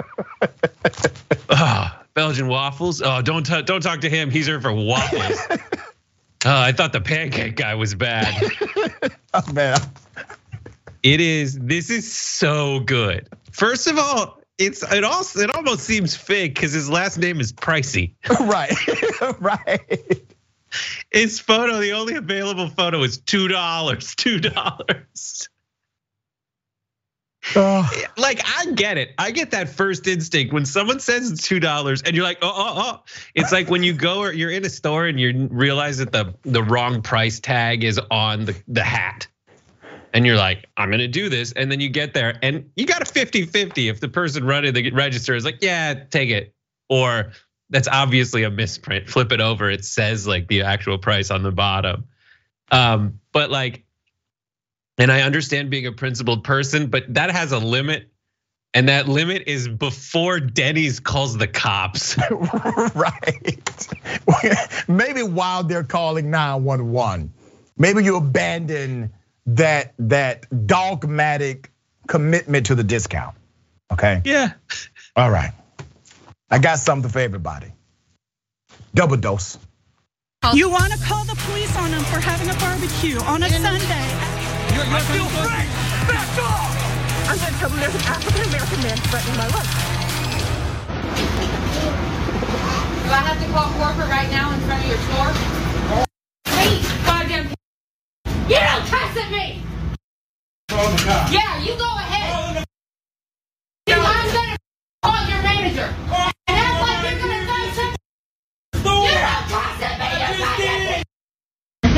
[1.48, 3.00] Ah, Belgian waffles.
[3.00, 4.31] Oh, don't t- don't talk to him.
[4.31, 5.38] He's here for waffles.
[5.50, 5.57] Oh,
[6.44, 8.35] I thought the pancake guy was bad.
[9.33, 9.79] oh, man,
[11.02, 11.57] It is.
[11.59, 13.29] This is so good.
[13.52, 17.53] First of all, it's it also it almost seems fake because his last name is
[17.53, 18.14] Pricey.
[18.40, 18.73] right,
[19.40, 20.23] right.
[21.11, 24.14] His photo, the only available photo is two dollars.
[24.14, 25.49] Two dollars.
[27.55, 29.11] Oh, Like I get it.
[29.19, 32.53] I get that first instinct when someone says it's two dollars and you're like, oh,
[32.53, 33.03] oh, oh.
[33.35, 36.35] It's like when you go or you're in a store and you realize that the
[36.42, 39.29] the wrong price tag is on the, the hat.
[40.16, 41.52] And you're like, I'm gonna do this.
[41.52, 44.90] And then you get there and you got a 50-50 if the person running the
[44.92, 46.55] register is like, yeah, take it.
[46.88, 47.33] Or
[47.68, 49.11] that's obviously a misprint.
[49.11, 49.70] Flip it over.
[49.70, 52.05] It says like the actual price on the bottom.
[52.72, 53.85] Um, but like
[54.96, 58.11] and I understand being a principled person, but that has a limit.
[58.72, 62.16] And that limit is before Denny's calls the cops.
[62.94, 63.79] right.
[64.88, 67.31] Maybe while they're calling 911,
[67.76, 69.12] maybe you abandon
[69.47, 71.71] that that dogmatic
[72.07, 73.37] commitment to the discount.
[73.93, 74.21] Okay.
[74.25, 74.53] Yeah.
[75.15, 75.53] All right.
[76.51, 77.73] I got something for everybody.
[78.95, 79.59] Double dose.
[80.55, 84.07] You want to call the police on them for having a barbecue on a Sunday.
[84.79, 85.67] I feel free.
[86.07, 86.77] Back off.
[87.29, 89.97] I'm going to tell them there's an African American man threatening my life.
[93.03, 95.33] Do I have to call corporate right now in front of your store?
[96.45, 97.51] Please, goddamn.
[98.47, 99.62] You don't cuss at me!
[101.33, 102.64] Yeah, you go ahead.
[103.88, 104.57] I'm gonna
[105.02, 105.94] call your manager.
[106.48, 108.00] And act like you're gonna find something.
[108.74, 111.02] You don't cuss at me, you goddamn.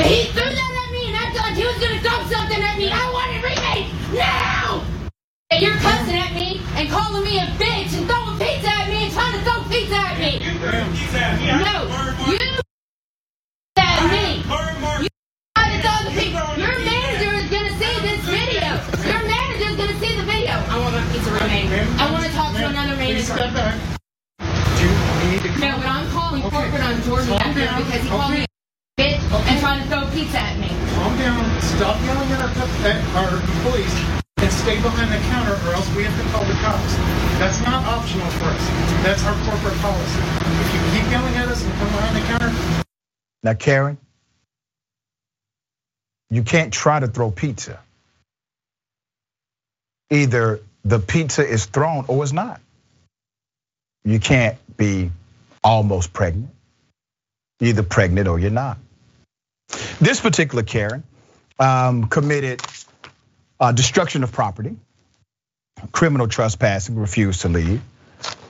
[0.07, 2.89] He threw that at me and acted like he was gonna throw something at me.
[2.91, 4.83] I want it remade now!
[5.51, 9.05] And you're cussing at me and calling me a bitch and throwing pizza at me
[9.05, 10.39] and trying to throw pizza at me.
[11.67, 12.38] No, you
[21.39, 21.99] want my pizza remade.
[21.99, 23.35] I want to talk to another manager.
[25.59, 29.59] No, but I'm calling corporate on Jordan after because he called me a bitch and
[29.59, 30.69] trying to throw pizza at me.
[30.95, 31.61] Calm down.
[31.61, 32.51] Stop yelling at our,
[32.87, 33.95] at our police
[34.37, 36.95] and stay behind the counter or else we have to call the cops.
[37.39, 38.65] That's not optional for us.
[39.03, 40.21] That's our corporate policy.
[40.21, 42.83] If you keep yelling at us and come behind the counter.
[43.43, 43.97] Now, Karen,
[46.29, 47.79] you can't try to throw pizza.
[50.11, 52.61] Either the pizza is thrown or it's not.
[54.03, 55.11] You can't be
[55.63, 56.51] almost pregnant.
[57.59, 58.77] You're either pregnant or you're not.
[59.99, 61.03] This particular Karen
[61.59, 62.61] um, committed
[63.59, 64.77] uh, destruction of property,
[65.91, 67.81] criminal trespassing, refused to leave.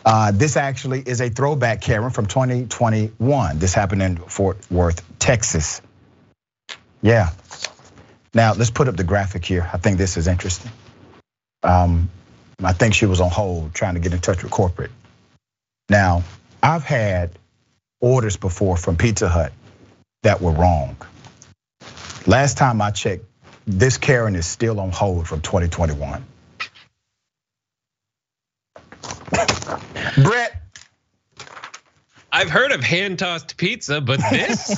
[0.05, 3.59] Uh, this actually is a throwback, Karen, from 2021.
[3.59, 5.81] This happened in Fort Worth, Texas.
[7.01, 7.29] Yeah.
[8.33, 9.67] Now let's put up the graphic here.
[9.71, 10.71] I think this is interesting.
[11.63, 12.09] Um,
[12.61, 14.91] I think she was on hold trying to get in touch with corporate.
[15.89, 16.23] Now,
[16.61, 17.31] I've had
[18.01, 19.53] orders before from Pizza Hut
[20.23, 20.97] that were wrong.
[22.27, 23.25] Last time I checked,
[23.65, 26.25] this Karen is still on hold from 2021.
[30.23, 30.55] Brett.
[32.31, 34.75] I've heard of hand tossed pizza, but this,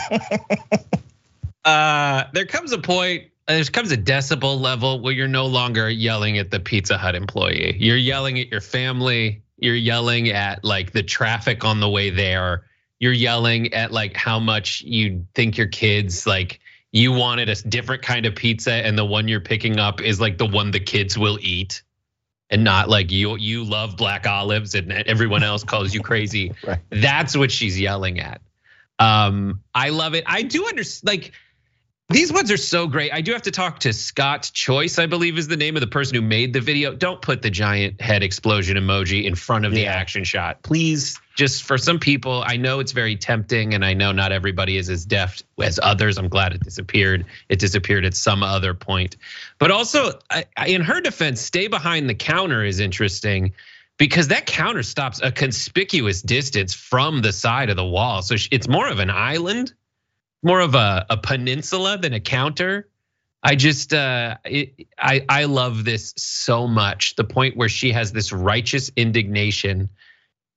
[1.65, 6.38] uh, there comes a point, there comes a decibel level where you're no longer yelling
[6.38, 7.75] at the Pizza Hut employee.
[7.80, 9.41] You're yelling at your family.
[9.58, 12.65] You're yelling at like the traffic on the way there.
[12.99, 16.60] You're yelling at like how much you think your kids like
[16.91, 20.38] you wanted a different kind of pizza and the one you're picking up is like
[20.38, 21.84] the one the kids will eat
[22.49, 26.54] and not like you you love black olives and everyone else calls you crazy.
[26.67, 26.80] right.
[26.89, 28.41] That's what she's yelling at.
[28.99, 30.25] Um, I love it.
[30.27, 31.34] I do understand like
[32.12, 33.13] these ones are so great.
[33.13, 35.88] I do have to talk to Scott Choice, I believe is the name of the
[35.88, 36.93] person who made the video.
[36.93, 40.62] Don't put the giant head explosion emoji in front of the action shot.
[40.63, 44.78] Please, just for some people, I know it's very tempting and I know not everybody
[44.78, 46.17] is as deft as others.
[46.17, 47.26] I'm glad it disappeared.
[47.50, 49.17] It disappeared at some other point.
[49.58, 50.19] But also,
[50.65, 53.54] in her defense, stay behind the counter is interesting
[53.97, 58.21] because that counter stops a conspicuous distance from the side of the wall.
[58.24, 59.74] So it's more of an island
[60.43, 62.88] more of a, a peninsula than a counter.
[63.43, 67.15] I just uh, it, I I love this so much.
[67.15, 69.89] The point where she has this righteous indignation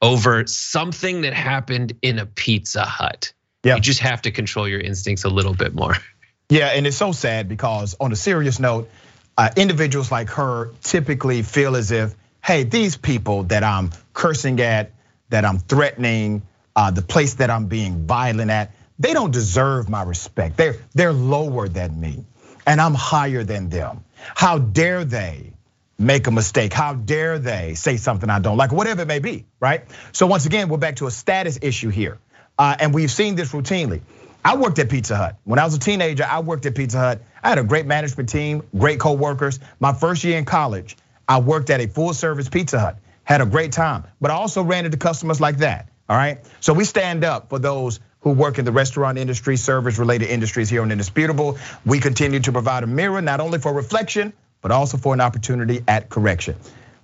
[0.02, 3.32] over something that happened in a Pizza Hut.
[3.62, 3.76] Yeah.
[3.76, 5.96] You just have to control your instincts a little bit more.
[6.50, 8.90] Yeah, and it's so sad because on a serious note,
[9.38, 14.92] uh, individuals like her typically feel as if, hey, these people that I'm cursing at,
[15.30, 16.42] that I'm threatening,
[16.76, 20.56] uh, the place that I'm being violent at, they don't deserve my respect.
[20.56, 22.24] They're they're lower than me,
[22.66, 24.04] and I'm higher than them.
[24.34, 25.52] How dare they
[25.98, 26.72] make a mistake?
[26.72, 29.84] How dare they say something I don't like, whatever it may be, right?
[30.12, 32.18] So once again, we're back to a status issue here,
[32.58, 34.00] uh, and we've seen this routinely.
[34.44, 36.24] I worked at Pizza Hut when I was a teenager.
[36.24, 37.22] I worked at Pizza Hut.
[37.42, 39.58] I had a great management team, great co-workers.
[39.80, 42.98] My first year in college, I worked at a full-service Pizza Hut.
[43.24, 45.88] Had a great time, but I also ran into customers like that.
[46.06, 49.98] All right, so we stand up for those who work in the restaurant industry, service
[49.98, 51.58] related industries here on Indisputable.
[51.84, 54.32] We continue to provide a mirror, not only for reflection,
[54.62, 56.56] but also for an opportunity at correction.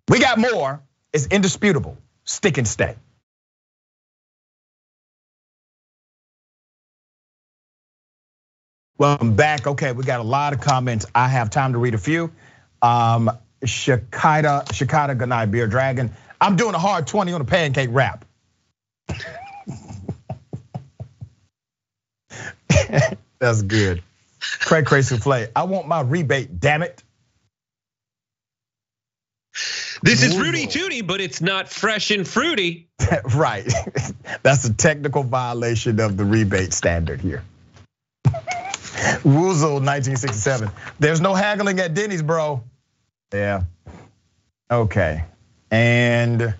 [0.09, 0.81] We got more.
[1.13, 1.99] It's indisputable.
[2.25, 2.97] Stick and stay.
[8.97, 9.67] Welcome back.
[9.67, 11.05] Okay, we got a lot of comments.
[11.15, 12.33] I have time to read a few.
[12.81, 13.31] Um,
[13.63, 16.13] Shakita, Shakita Ganai Beer Dragon.
[16.41, 18.25] I'm doing a hard 20 on a pancake wrap.
[23.41, 24.03] That's good.
[24.41, 25.49] Craig Cray Souffle.
[25.55, 27.03] I want my rebate, damn it.
[30.03, 32.89] This is Rudy Tooty, but it's not fresh and fruity.
[33.35, 33.71] right.
[34.43, 37.43] That's a technical violation of the rebate standard here.
[39.25, 40.71] Woozle 1967.
[40.99, 42.63] There's no haggling at Denny's, bro.
[43.33, 43.65] Yeah.
[44.71, 45.25] Okay.
[45.71, 46.55] And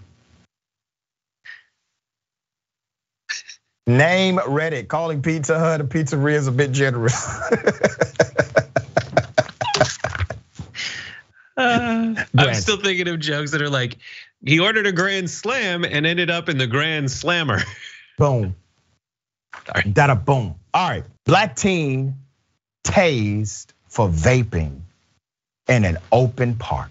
[3.97, 4.89] Name Reddit.
[4.89, 7.27] Calling Pizza Hut a pizzeria is a bit generous.
[11.57, 13.99] uh, I'm still thinking of jokes that are like,
[14.45, 17.61] he ordered a grand slam and ended up in the grand slammer.
[18.19, 18.55] Boom.
[19.67, 19.91] Sorry.
[19.93, 20.55] That a boom.
[20.73, 21.05] All right.
[21.27, 22.15] Black teen
[22.85, 24.81] tased for vaping
[25.69, 26.91] in an open park.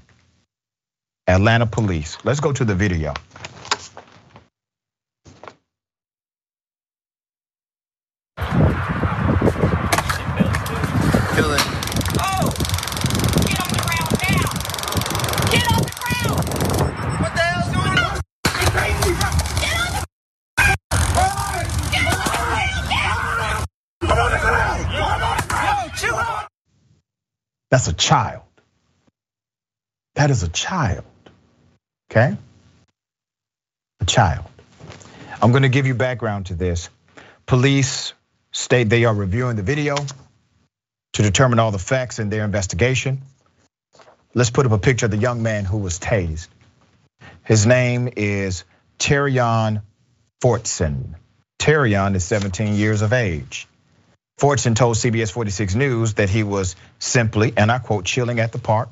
[1.28, 2.18] Atlanta police.
[2.24, 3.14] Let's go to the video.
[27.72, 28.44] That's a child.
[30.16, 31.06] That is a child.
[32.12, 32.36] Okay?
[34.00, 34.46] A child.
[35.42, 36.90] I'm gonna give you background to this.
[37.46, 38.14] Police
[38.52, 39.96] state they are reviewing the video
[41.14, 43.22] to determine all the facts in their investigation.
[44.34, 46.48] Let's put up a picture of the young man who was tased.
[47.44, 48.64] His name is
[49.00, 49.82] Terrion
[50.42, 51.16] Fortson.
[51.60, 53.68] Terrion is 17 years of age.
[54.40, 58.60] Fortson told CBS 46 News that he was simply, and I quote, chilling at the
[58.60, 58.90] park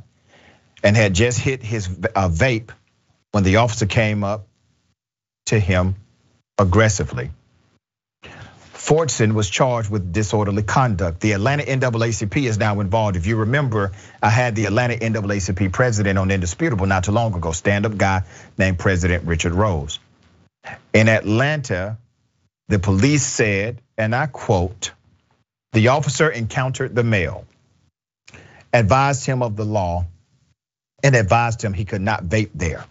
[0.83, 2.71] and had just hit his uh, vape
[3.31, 4.45] when the officer came up
[5.45, 5.95] to him
[6.57, 7.31] aggressively.
[8.73, 11.21] Fortson was charged with disorderly conduct.
[11.21, 13.15] The Atlanta NAACP is now involved.
[13.15, 13.91] If you remember,
[14.21, 18.23] I had the Atlanta NAACP president on Indisputable not too long ago, stand up guy
[18.57, 19.99] named President Richard Rose.
[20.93, 21.97] In Atlanta,
[22.67, 24.91] the police said, and I quote,
[25.73, 27.45] the officer encountered the male,
[28.73, 30.05] advised him of the law,
[31.03, 32.85] and advised him he could not vape there.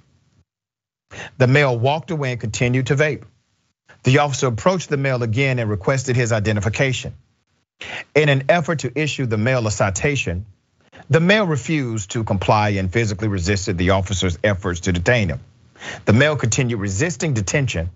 [1.38, 3.24] The male walked away and continued to vape.
[4.04, 7.14] The officer approached the male again and requested his identification.
[8.14, 10.46] In an effort to issue the male a citation,
[11.10, 15.40] the male refused to comply and physically resisted the officer's efforts to detain him.
[16.04, 17.90] The male continued resisting detention,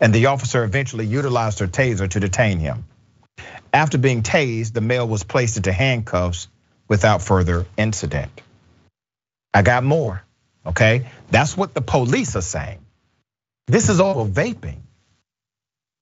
[0.00, 2.84] and the officer eventually utilized her taser to detain him.
[3.72, 6.48] After being tased, the male was placed into handcuffs
[6.88, 8.30] without further incident.
[9.52, 10.22] I got more,
[10.64, 11.08] okay?
[11.30, 12.78] That's what the police are saying.
[13.66, 14.78] This is over vaping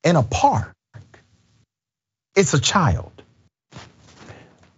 [0.03, 0.75] in a park.
[2.37, 3.14] It's a child.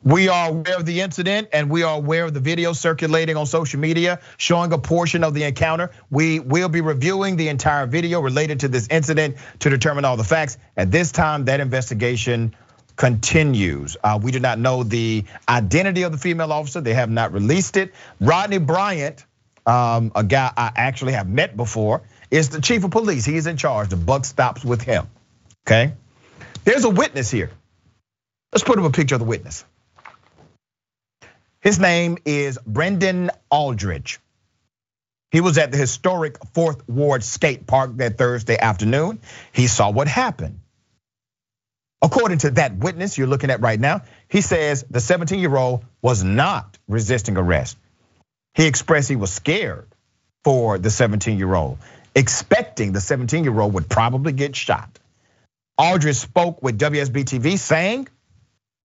[0.07, 3.45] We are aware of the incident and we are aware of the video circulating on
[3.45, 5.91] social media showing a portion of the encounter.
[6.11, 10.23] We will be reviewing the entire video related to this incident to determine all the
[10.23, 10.59] facts.
[10.77, 12.55] At this time, that investigation
[12.95, 13.97] continues.
[14.01, 16.81] Uh, we do not know the identity of the female officer.
[16.81, 17.93] They have not released it.
[18.21, 19.27] Rodney Bryant,
[19.67, 23.25] um, a guy I actually have met before, is the chief of police.
[23.25, 23.89] He's in charge.
[23.89, 25.09] The buck stops with him.
[25.67, 25.95] Okay.
[26.63, 27.51] There's a witness here.
[28.53, 29.65] Let's put up a picture of the witness.
[31.67, 34.21] His name is Brendan Aldridge.
[35.33, 39.19] He was at the historic Fourth Ward skate park that Thursday afternoon.
[39.53, 40.61] He saw what happened.
[42.01, 45.85] According to that witness you're looking at right now, he says the 17 year old
[46.01, 47.77] was not resisting arrest.
[48.55, 49.89] He expressed he was scared
[50.45, 51.79] for the 17 year old,
[52.15, 55.01] expecting the 17 year old would probably get shot.
[55.77, 58.07] Aldridge spoke with WSB TV saying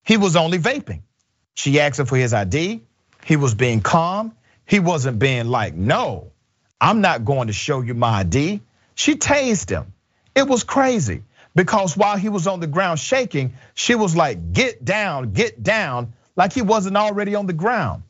[0.03, 1.03] he was only vaping.
[1.53, 2.81] She asked him for his ID.
[3.25, 4.33] He was being calm.
[4.65, 6.31] He wasn't being like, no,
[6.79, 8.61] I'm not going to show you my ID.
[8.95, 9.93] She tased him.
[10.35, 11.23] It was crazy
[11.55, 16.13] because while he was on the ground shaking, she was like, get down, get down,
[16.35, 18.03] like he wasn't already on the ground.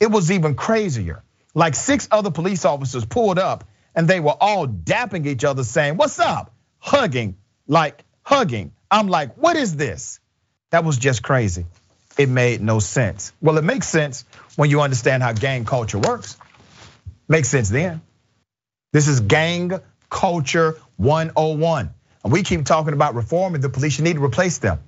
[0.00, 1.22] It was even crazier.
[1.54, 3.64] Like six other police officers pulled up
[3.94, 6.54] and they were all dapping each other saying, what's up?
[6.78, 7.36] Hugging,
[7.66, 8.72] like hugging.
[8.90, 10.20] I'm like, what is this?
[10.70, 11.66] That was just crazy.
[12.18, 13.32] It made no sense.
[13.40, 14.24] Well, it makes sense
[14.56, 16.36] when you understand how gang culture works.
[17.28, 18.02] Makes sense then.
[18.92, 21.94] This is gang culture 101.
[22.24, 24.80] And we keep talking about reform and the police, you need to replace them.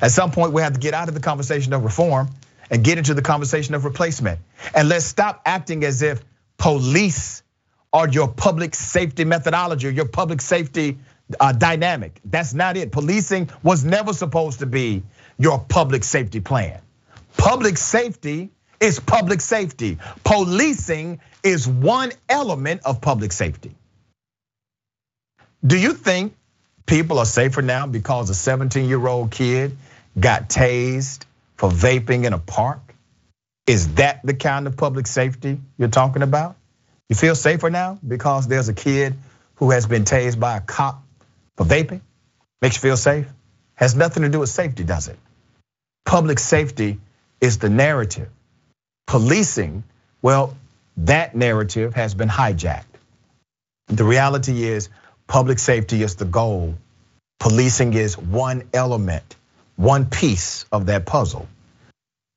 [0.00, 2.28] At some point, we have to get out of the conversation of reform
[2.70, 4.40] and get into the conversation of replacement.
[4.74, 6.22] And let's stop acting as if
[6.58, 7.42] police
[7.92, 10.98] are your public safety methodology or your public safety
[11.40, 12.20] uh, dynamic.
[12.24, 12.92] That's not it.
[12.92, 15.02] Policing was never supposed to be
[15.38, 16.80] your public safety plan.
[17.36, 19.98] Public safety is public safety.
[20.24, 23.74] Policing is one element of public safety.
[25.64, 26.34] Do you think
[26.86, 29.76] people are safer now because a 17 year old kid
[30.18, 31.24] got tased
[31.56, 32.80] for vaping in a park?
[33.66, 36.56] Is that the kind of public safety you're talking about?
[37.08, 39.14] You feel safer now because there's a kid
[39.56, 41.02] who has been tased by a cop
[41.56, 42.00] for vaping?
[42.62, 43.26] Makes you feel safe?
[43.76, 45.18] Has nothing to do with safety, does it?
[46.04, 46.98] Public safety
[47.40, 48.28] is the narrative.
[49.06, 49.84] Policing,
[50.22, 50.56] well,
[50.98, 52.84] that narrative has been hijacked.
[53.88, 54.88] The reality is,
[55.26, 56.74] public safety is the goal.
[57.38, 59.36] Policing is one element,
[59.76, 61.46] one piece of that puzzle.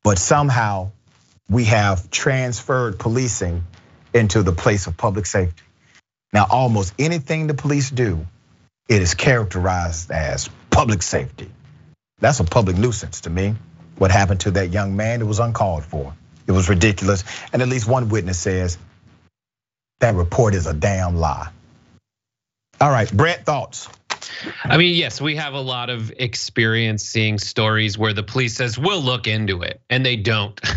[0.04, 0.92] But somehow
[1.50, 3.64] we have transferred policing
[4.14, 5.64] into the place of public safety.
[6.34, 8.28] Now, almost anything the police do,
[8.88, 11.50] it is characterized as public safety.
[12.20, 13.56] That's a public nuisance to me.
[13.98, 16.14] What happened to that young man, it was uncalled for.
[16.48, 17.24] It was ridiculous.
[17.54, 18.78] And at least one witness says
[20.00, 21.50] that report is a damn lie.
[22.82, 23.90] All right, Brett, thoughts?
[24.64, 28.80] I mean, yes, we have a lot of experience seeing stories where the police says,
[28.80, 30.60] we'll look into it, and they don't.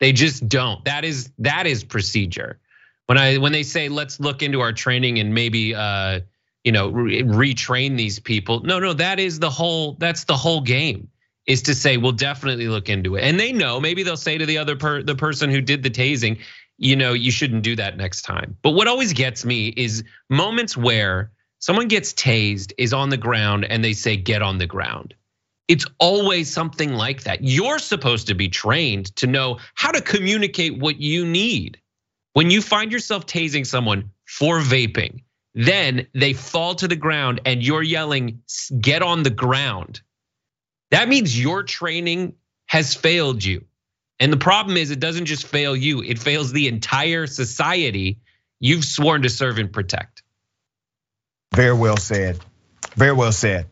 [0.00, 0.82] They just don't.
[0.86, 2.58] That is that is procedure.
[3.06, 6.20] When I when they say let's look into our training and maybe uh,
[6.64, 8.60] you know re- retrain these people.
[8.60, 11.08] No, no, that is the whole that's the whole game
[11.46, 13.22] is to say we'll definitely look into it.
[13.22, 15.90] And they know maybe they'll say to the other per, the person who did the
[15.90, 16.38] tasing,
[16.78, 18.56] you know, you shouldn't do that next time.
[18.62, 23.64] But what always gets me is moments where someone gets tased, is on the ground,
[23.64, 25.14] and they say, get on the ground.
[25.68, 27.42] It's always something like that.
[27.42, 31.80] You're supposed to be trained to know how to communicate what you need.
[32.32, 35.22] When you find yourself tasing someone for vaping,
[35.54, 38.42] then they fall to the ground and you're yelling,
[38.80, 40.00] get on the ground.
[40.90, 42.34] That means your training
[42.66, 43.64] has failed you.
[44.18, 48.18] And the problem is, it doesn't just fail you, it fails the entire society
[48.60, 50.22] you've sworn to serve and protect.
[51.54, 52.38] Very well said.
[52.94, 53.66] Very well said.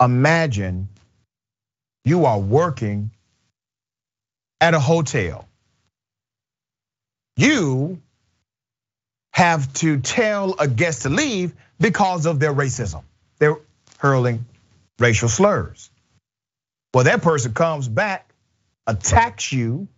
[0.00, 0.88] Imagine
[2.04, 3.10] you are working
[4.60, 5.49] at a hotel.
[7.40, 8.02] You
[9.32, 13.02] have to tell a guest to leave because of their racism.
[13.38, 13.56] They're
[13.96, 14.44] hurling
[14.98, 15.88] racial slurs.
[16.92, 18.30] Well, that person comes back,
[18.86, 19.88] attacks you,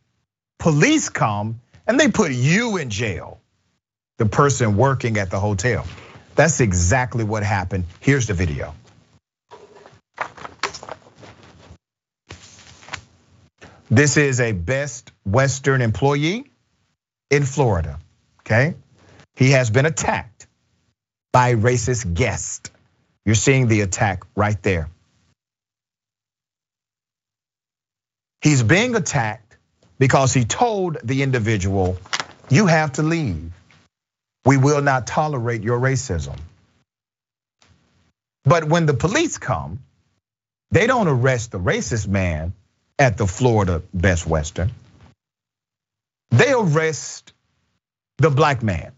[0.61, 3.41] police come, and they put you in jail.
[4.19, 5.85] The person working at the hotel.
[6.37, 7.87] That's exactly what happened.
[7.99, 8.73] Here's the video.
[13.91, 16.52] This is a Best Western employee
[17.33, 17.99] in Florida,
[18.41, 18.75] okay?
[19.35, 20.47] He has been attacked
[21.33, 22.71] by racist guest.
[23.25, 24.91] You're seeing the attack right there.
[28.43, 29.57] He's being attacked
[29.99, 31.97] because he told the individual,
[32.51, 33.51] You have to leave.
[34.45, 36.37] We will not tolerate your racism.
[38.45, 39.79] But when the police come,
[40.71, 42.53] they don't arrest the racist man
[42.99, 44.73] at the Florida Best Western.
[46.33, 47.33] They arrest
[48.19, 48.93] the black man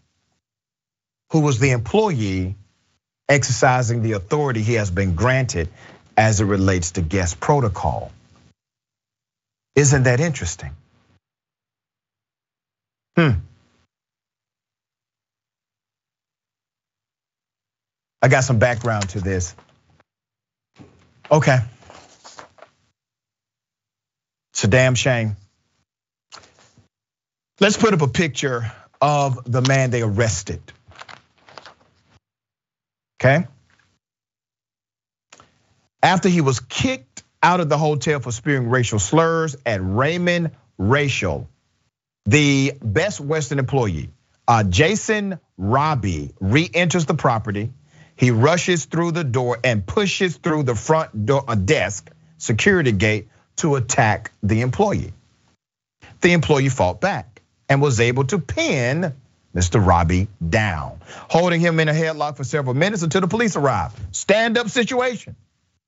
[1.31, 2.55] who was the employee
[3.27, 5.69] exercising the authority he has been granted
[6.15, 8.11] as it relates to guest protocol.
[9.75, 10.71] Isn't that interesting?
[13.17, 13.31] Hmm.
[18.21, 19.55] I got some background to this.
[21.31, 21.59] Okay.
[24.53, 25.35] It's a damn shame.
[27.61, 28.69] Let's put up a picture
[29.01, 30.61] of the man they arrested.
[33.17, 33.47] Okay?
[36.03, 41.47] After he was kicked out of the hotel for spewing racial slurs at Raymond Racial,
[42.25, 44.09] the Best Western employee,
[44.49, 47.71] uh, Jason Robbie, re enters the property.
[48.17, 53.75] He rushes through the door and pushes through the front door, desk security gate to
[53.75, 55.13] attack the employee.
[56.19, 57.34] The employee fought back
[57.69, 59.13] and was able to pin
[59.55, 59.85] Mr.
[59.85, 60.99] Robbie down,
[61.29, 63.97] holding him in a headlock for several minutes until the police arrived.
[64.13, 65.35] Stand up situation.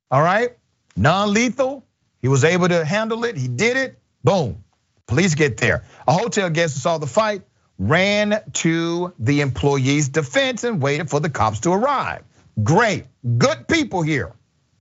[0.09, 0.57] All right,
[0.95, 1.84] non lethal.
[2.21, 3.38] He was able to handle it.
[3.38, 3.99] He did it.
[4.23, 4.63] Boom.
[5.05, 5.84] Police get there.
[6.07, 7.43] A hotel guest who saw the fight
[7.78, 12.23] ran to the employee's defense and waited for the cops to arrive.
[12.63, 13.05] Great,
[13.38, 14.34] good people here.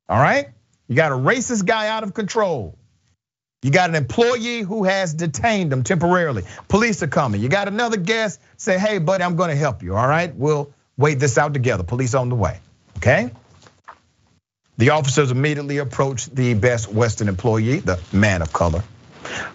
[0.09, 0.49] All right,
[0.89, 2.79] you got a racist guy out of control.
[3.63, 6.45] You got an employee who has detained them temporarily.
[6.69, 7.41] Police are coming.
[7.41, 10.35] You got another guest say, hey, buddy, I'm gonna help you, all right?
[10.35, 11.83] We'll wait this out together.
[11.83, 12.61] Police on the way,
[12.99, 13.31] okay?
[14.79, 18.85] The officers immediately approached the best Western employee, the man of color.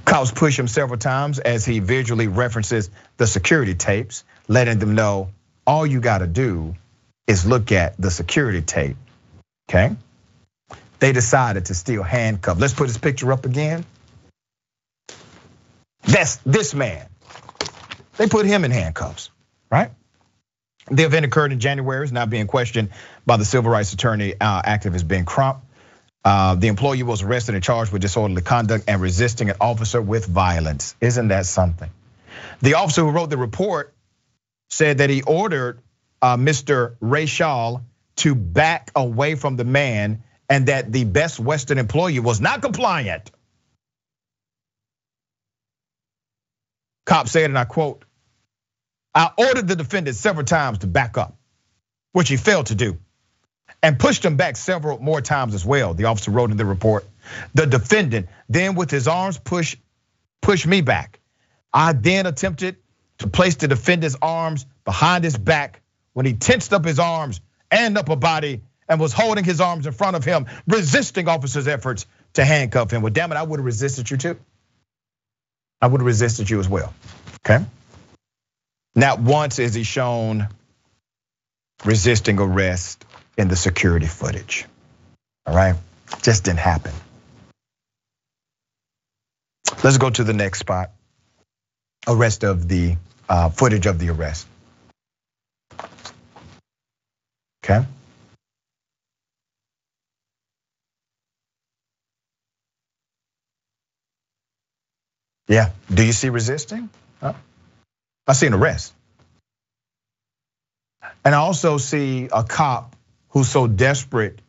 [0.04, 5.30] Cops push him several times as he visually references the security tapes, letting them know
[5.66, 6.76] all you gotta do
[7.28, 8.98] is look at the security tape,
[9.70, 9.96] okay?
[11.02, 12.60] They decided to steal handcuff.
[12.60, 13.84] Let's put his picture up again.
[16.04, 17.08] That's this man.
[18.18, 19.32] They put him in handcuffs,
[19.72, 19.90] right?
[20.92, 22.90] The event occurred in January, is now being questioned
[23.26, 25.64] by the civil rights attorney uh, activist Ben Crump.
[26.24, 30.28] Uh, the employee was arrested and charged with disorderly conduct and resisting an officer with
[30.28, 30.96] violence.
[31.02, 31.90] Isn't that something?
[32.62, 33.92] The officer who wrote the report
[34.70, 35.82] said that he ordered
[36.22, 36.96] uh, Mr.
[37.00, 37.80] Ray Shaw
[38.18, 40.22] to back away from the man
[40.52, 43.32] and that the best Western employee was not compliant.
[47.06, 48.04] Cop said, and I quote,
[49.16, 51.38] I ordered the defendant several times to back up,
[52.12, 52.98] which he failed to do,
[53.82, 55.94] and pushed him back several more times as well.
[55.94, 57.08] The officer wrote in the report.
[57.54, 59.80] The defendant then, with his arms pushed,
[60.42, 61.22] pushed me back.
[61.74, 62.76] I then attempted
[63.20, 65.82] to place the defendant's arms behind his back
[66.12, 67.40] when he tensed up his arms
[67.72, 72.06] and upper body and was holding his arms in front of him, resisting officers' efforts
[72.34, 73.02] to handcuff him.
[73.02, 74.38] Well, damn it, I would have resisted you too.
[75.82, 76.94] I would have resisted you as well.
[77.40, 77.64] Okay.
[78.94, 80.50] Not once is he shown
[81.86, 83.06] resisting arrest
[83.38, 84.66] in the security footage.
[85.46, 85.76] All right.
[86.22, 86.92] Just didn't happen.
[89.86, 90.92] Let's go to the next spot.
[92.10, 92.98] Arrest of the
[93.30, 94.48] uh, footage of the arrest.
[97.64, 97.86] Okay.
[105.52, 105.72] Yeah.
[105.94, 106.90] Do you see resisting?
[107.22, 107.34] Uh,
[108.26, 108.94] I see an arrest.
[111.26, 112.96] And I also see a cop
[113.32, 114.40] who's so desperate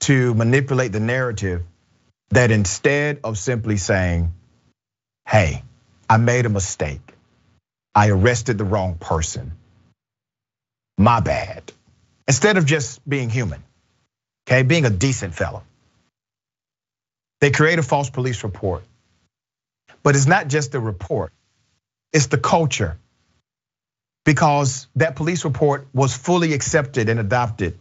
[0.00, 1.64] to manipulate the narrative
[2.30, 4.32] that instead of simply saying,
[5.28, 5.62] hey,
[6.08, 7.02] I made a mistake,
[7.94, 9.52] I arrested the wrong person,
[10.96, 11.70] my bad,
[12.26, 13.62] instead of just being human,
[14.48, 15.62] okay, being a decent fellow,
[17.42, 18.82] they create a false police report.
[20.02, 21.32] But it's not just the report,
[22.12, 22.98] it's the culture.
[24.24, 27.80] Because that police report was fully accepted and adopted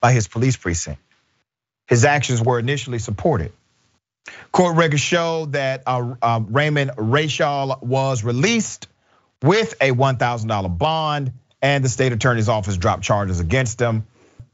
[0.00, 1.00] by his police precinct.
[1.86, 3.52] His actions were initially supported.
[4.50, 8.88] Court records show that uh, uh, Raymond Rayshall was released
[9.42, 14.06] with a $1,000 bond, and the state attorney's office dropped charges against him.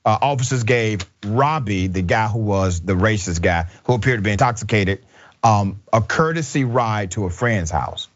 [0.05, 4.33] Uh, officers gave Robbie, the guy who was the racist guy who appeared to be
[4.33, 5.05] intoxicated,
[5.43, 8.09] um, a courtesy ride to a friend's house.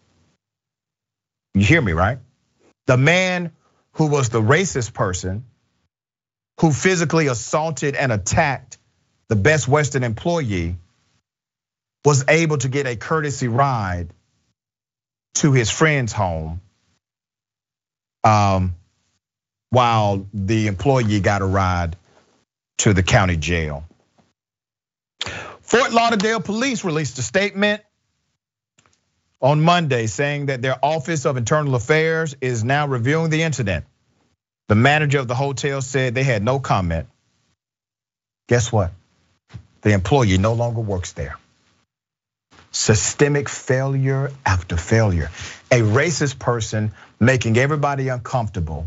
[1.54, 2.18] You hear me, right?
[2.86, 3.52] The man
[3.92, 5.44] who was the racist person
[6.60, 8.78] who physically assaulted and attacked
[9.28, 10.76] the Best Western employee
[12.04, 14.08] was able to get a courtesy ride
[15.34, 16.60] to his friend's home
[18.22, 18.74] um,
[19.70, 21.96] while the employee got a ride
[22.78, 23.84] to the county jail.
[25.74, 27.82] Fort Lauderdale police released a statement
[29.42, 33.84] on Monday saying that their Office of Internal Affairs is now reviewing the incident.
[34.68, 37.08] The manager of the hotel said they had no comment.
[38.46, 38.92] Guess what?
[39.80, 41.36] The employee no longer works there.
[42.70, 45.32] Systemic failure after failure.
[45.72, 48.86] A racist person making everybody uncomfortable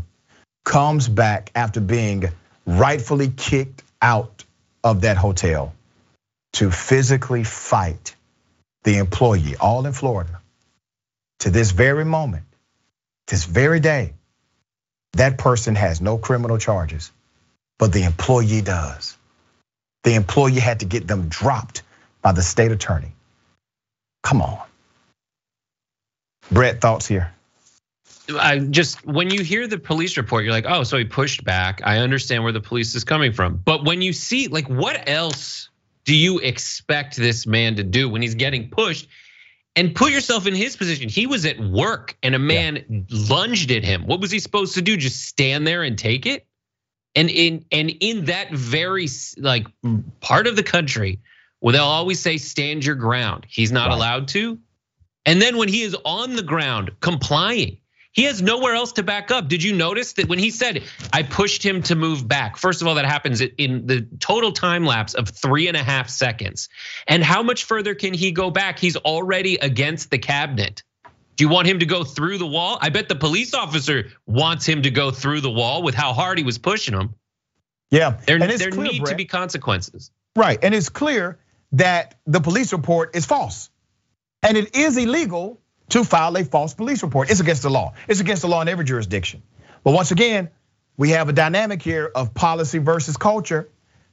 [0.64, 2.24] comes back after being
[2.64, 4.46] rightfully kicked out
[4.82, 5.74] of that hotel
[6.54, 8.14] to physically fight
[8.84, 10.40] the employee, all in Florida.
[11.40, 12.44] To this very moment,
[13.26, 14.14] this very day,
[15.12, 17.12] that person has no criminal charges,
[17.78, 19.16] but the employee does.
[20.04, 21.82] The employee had to get them dropped
[22.22, 23.12] by the state attorney.
[24.22, 24.58] Come on.
[26.50, 27.32] Brett, thoughts here?
[28.30, 31.80] I just when you hear the police report, you're like, oh, so he pushed back.
[31.84, 33.56] I understand where the police is coming from.
[33.56, 35.70] But when you see, like, what else
[36.08, 39.06] do you expect this man to do when he's getting pushed?
[39.76, 41.10] And put yourself in his position.
[41.10, 43.00] He was at work and a man yeah.
[43.28, 44.06] lunged at him.
[44.06, 44.96] What was he supposed to do?
[44.96, 46.46] Just stand there and take it?
[47.14, 49.06] And in and in that very
[49.36, 49.66] like
[50.20, 51.20] part of the country
[51.60, 53.46] where they'll always say stand your ground.
[53.46, 53.94] He's not right.
[53.94, 54.58] allowed to.
[55.26, 57.76] And then when he is on the ground complying,
[58.12, 59.48] he has nowhere else to back up.
[59.48, 60.82] Did you notice that when he said,
[61.12, 62.56] I pushed him to move back?
[62.56, 66.08] First of all, that happens in the total time lapse of three and a half
[66.08, 66.68] seconds.
[67.06, 68.78] And how much further can he go back?
[68.78, 70.82] He's already against the cabinet.
[71.36, 72.78] Do you want him to go through the wall?
[72.80, 76.38] I bet the police officer wants him to go through the wall with how hard
[76.38, 77.14] he was pushing him.
[77.90, 79.12] Yeah, there, there clear, need Brett.
[79.12, 80.10] to be consequences.
[80.34, 81.38] Right, and it's clear
[81.72, 83.70] that the police report is false.
[84.42, 87.30] And it is illegal to file a false police report.
[87.30, 87.94] It's against the law.
[88.06, 89.42] It's against the law in every jurisdiction.
[89.84, 90.50] But once again,
[90.96, 93.68] we have a dynamic here of policy versus culture.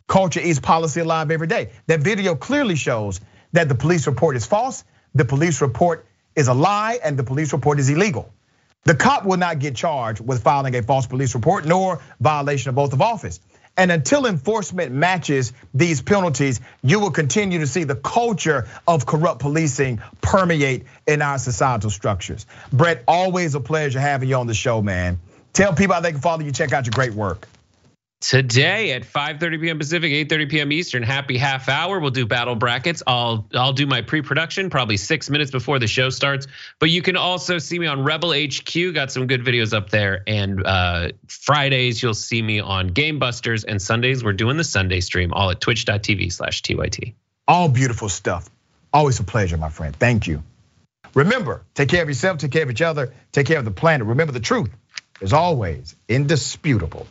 [0.08, 1.72] Culture is policy alive every day.
[1.88, 3.20] That video clearly shows
[3.54, 4.84] that the police report is false,
[5.16, 6.06] the police report
[6.36, 8.32] is a lie, and the police report is illegal.
[8.84, 12.78] The cop will not get charged with filing a false police report nor violation of
[12.78, 13.40] oath of office.
[13.78, 19.40] And until enforcement matches these penalties, you will continue to see the culture of corrupt
[19.42, 22.46] policing permeate in our societal structures.
[22.72, 25.20] Brett, always a pleasure having you on the show, man.
[25.52, 27.48] Tell people how they can follow you, check out your great work.
[28.22, 29.78] Today at 5:30 p.m.
[29.78, 30.72] Pacific, 8:30 p.m.
[30.72, 32.00] Eastern, happy half hour.
[32.00, 33.04] We'll do battle brackets.
[33.06, 36.48] I'll I'll do my pre-production probably six minutes before the show starts.
[36.80, 38.94] But you can also see me on Rebel HQ.
[38.94, 40.24] Got some good videos up there.
[40.26, 45.02] And uh, Fridays you'll see me on Game Busters, and Sundays we're doing the Sunday
[45.02, 47.14] stream, all at Twitch.tv/tyt.
[47.48, 48.50] All beautiful stuff.
[48.92, 49.96] Always a pleasure, my friend.
[49.96, 50.42] Thank you.
[51.14, 54.08] Remember, take care of yourself, take care of each other, take care of the planet.
[54.08, 54.70] Remember the truth
[55.22, 57.08] is always indisputable.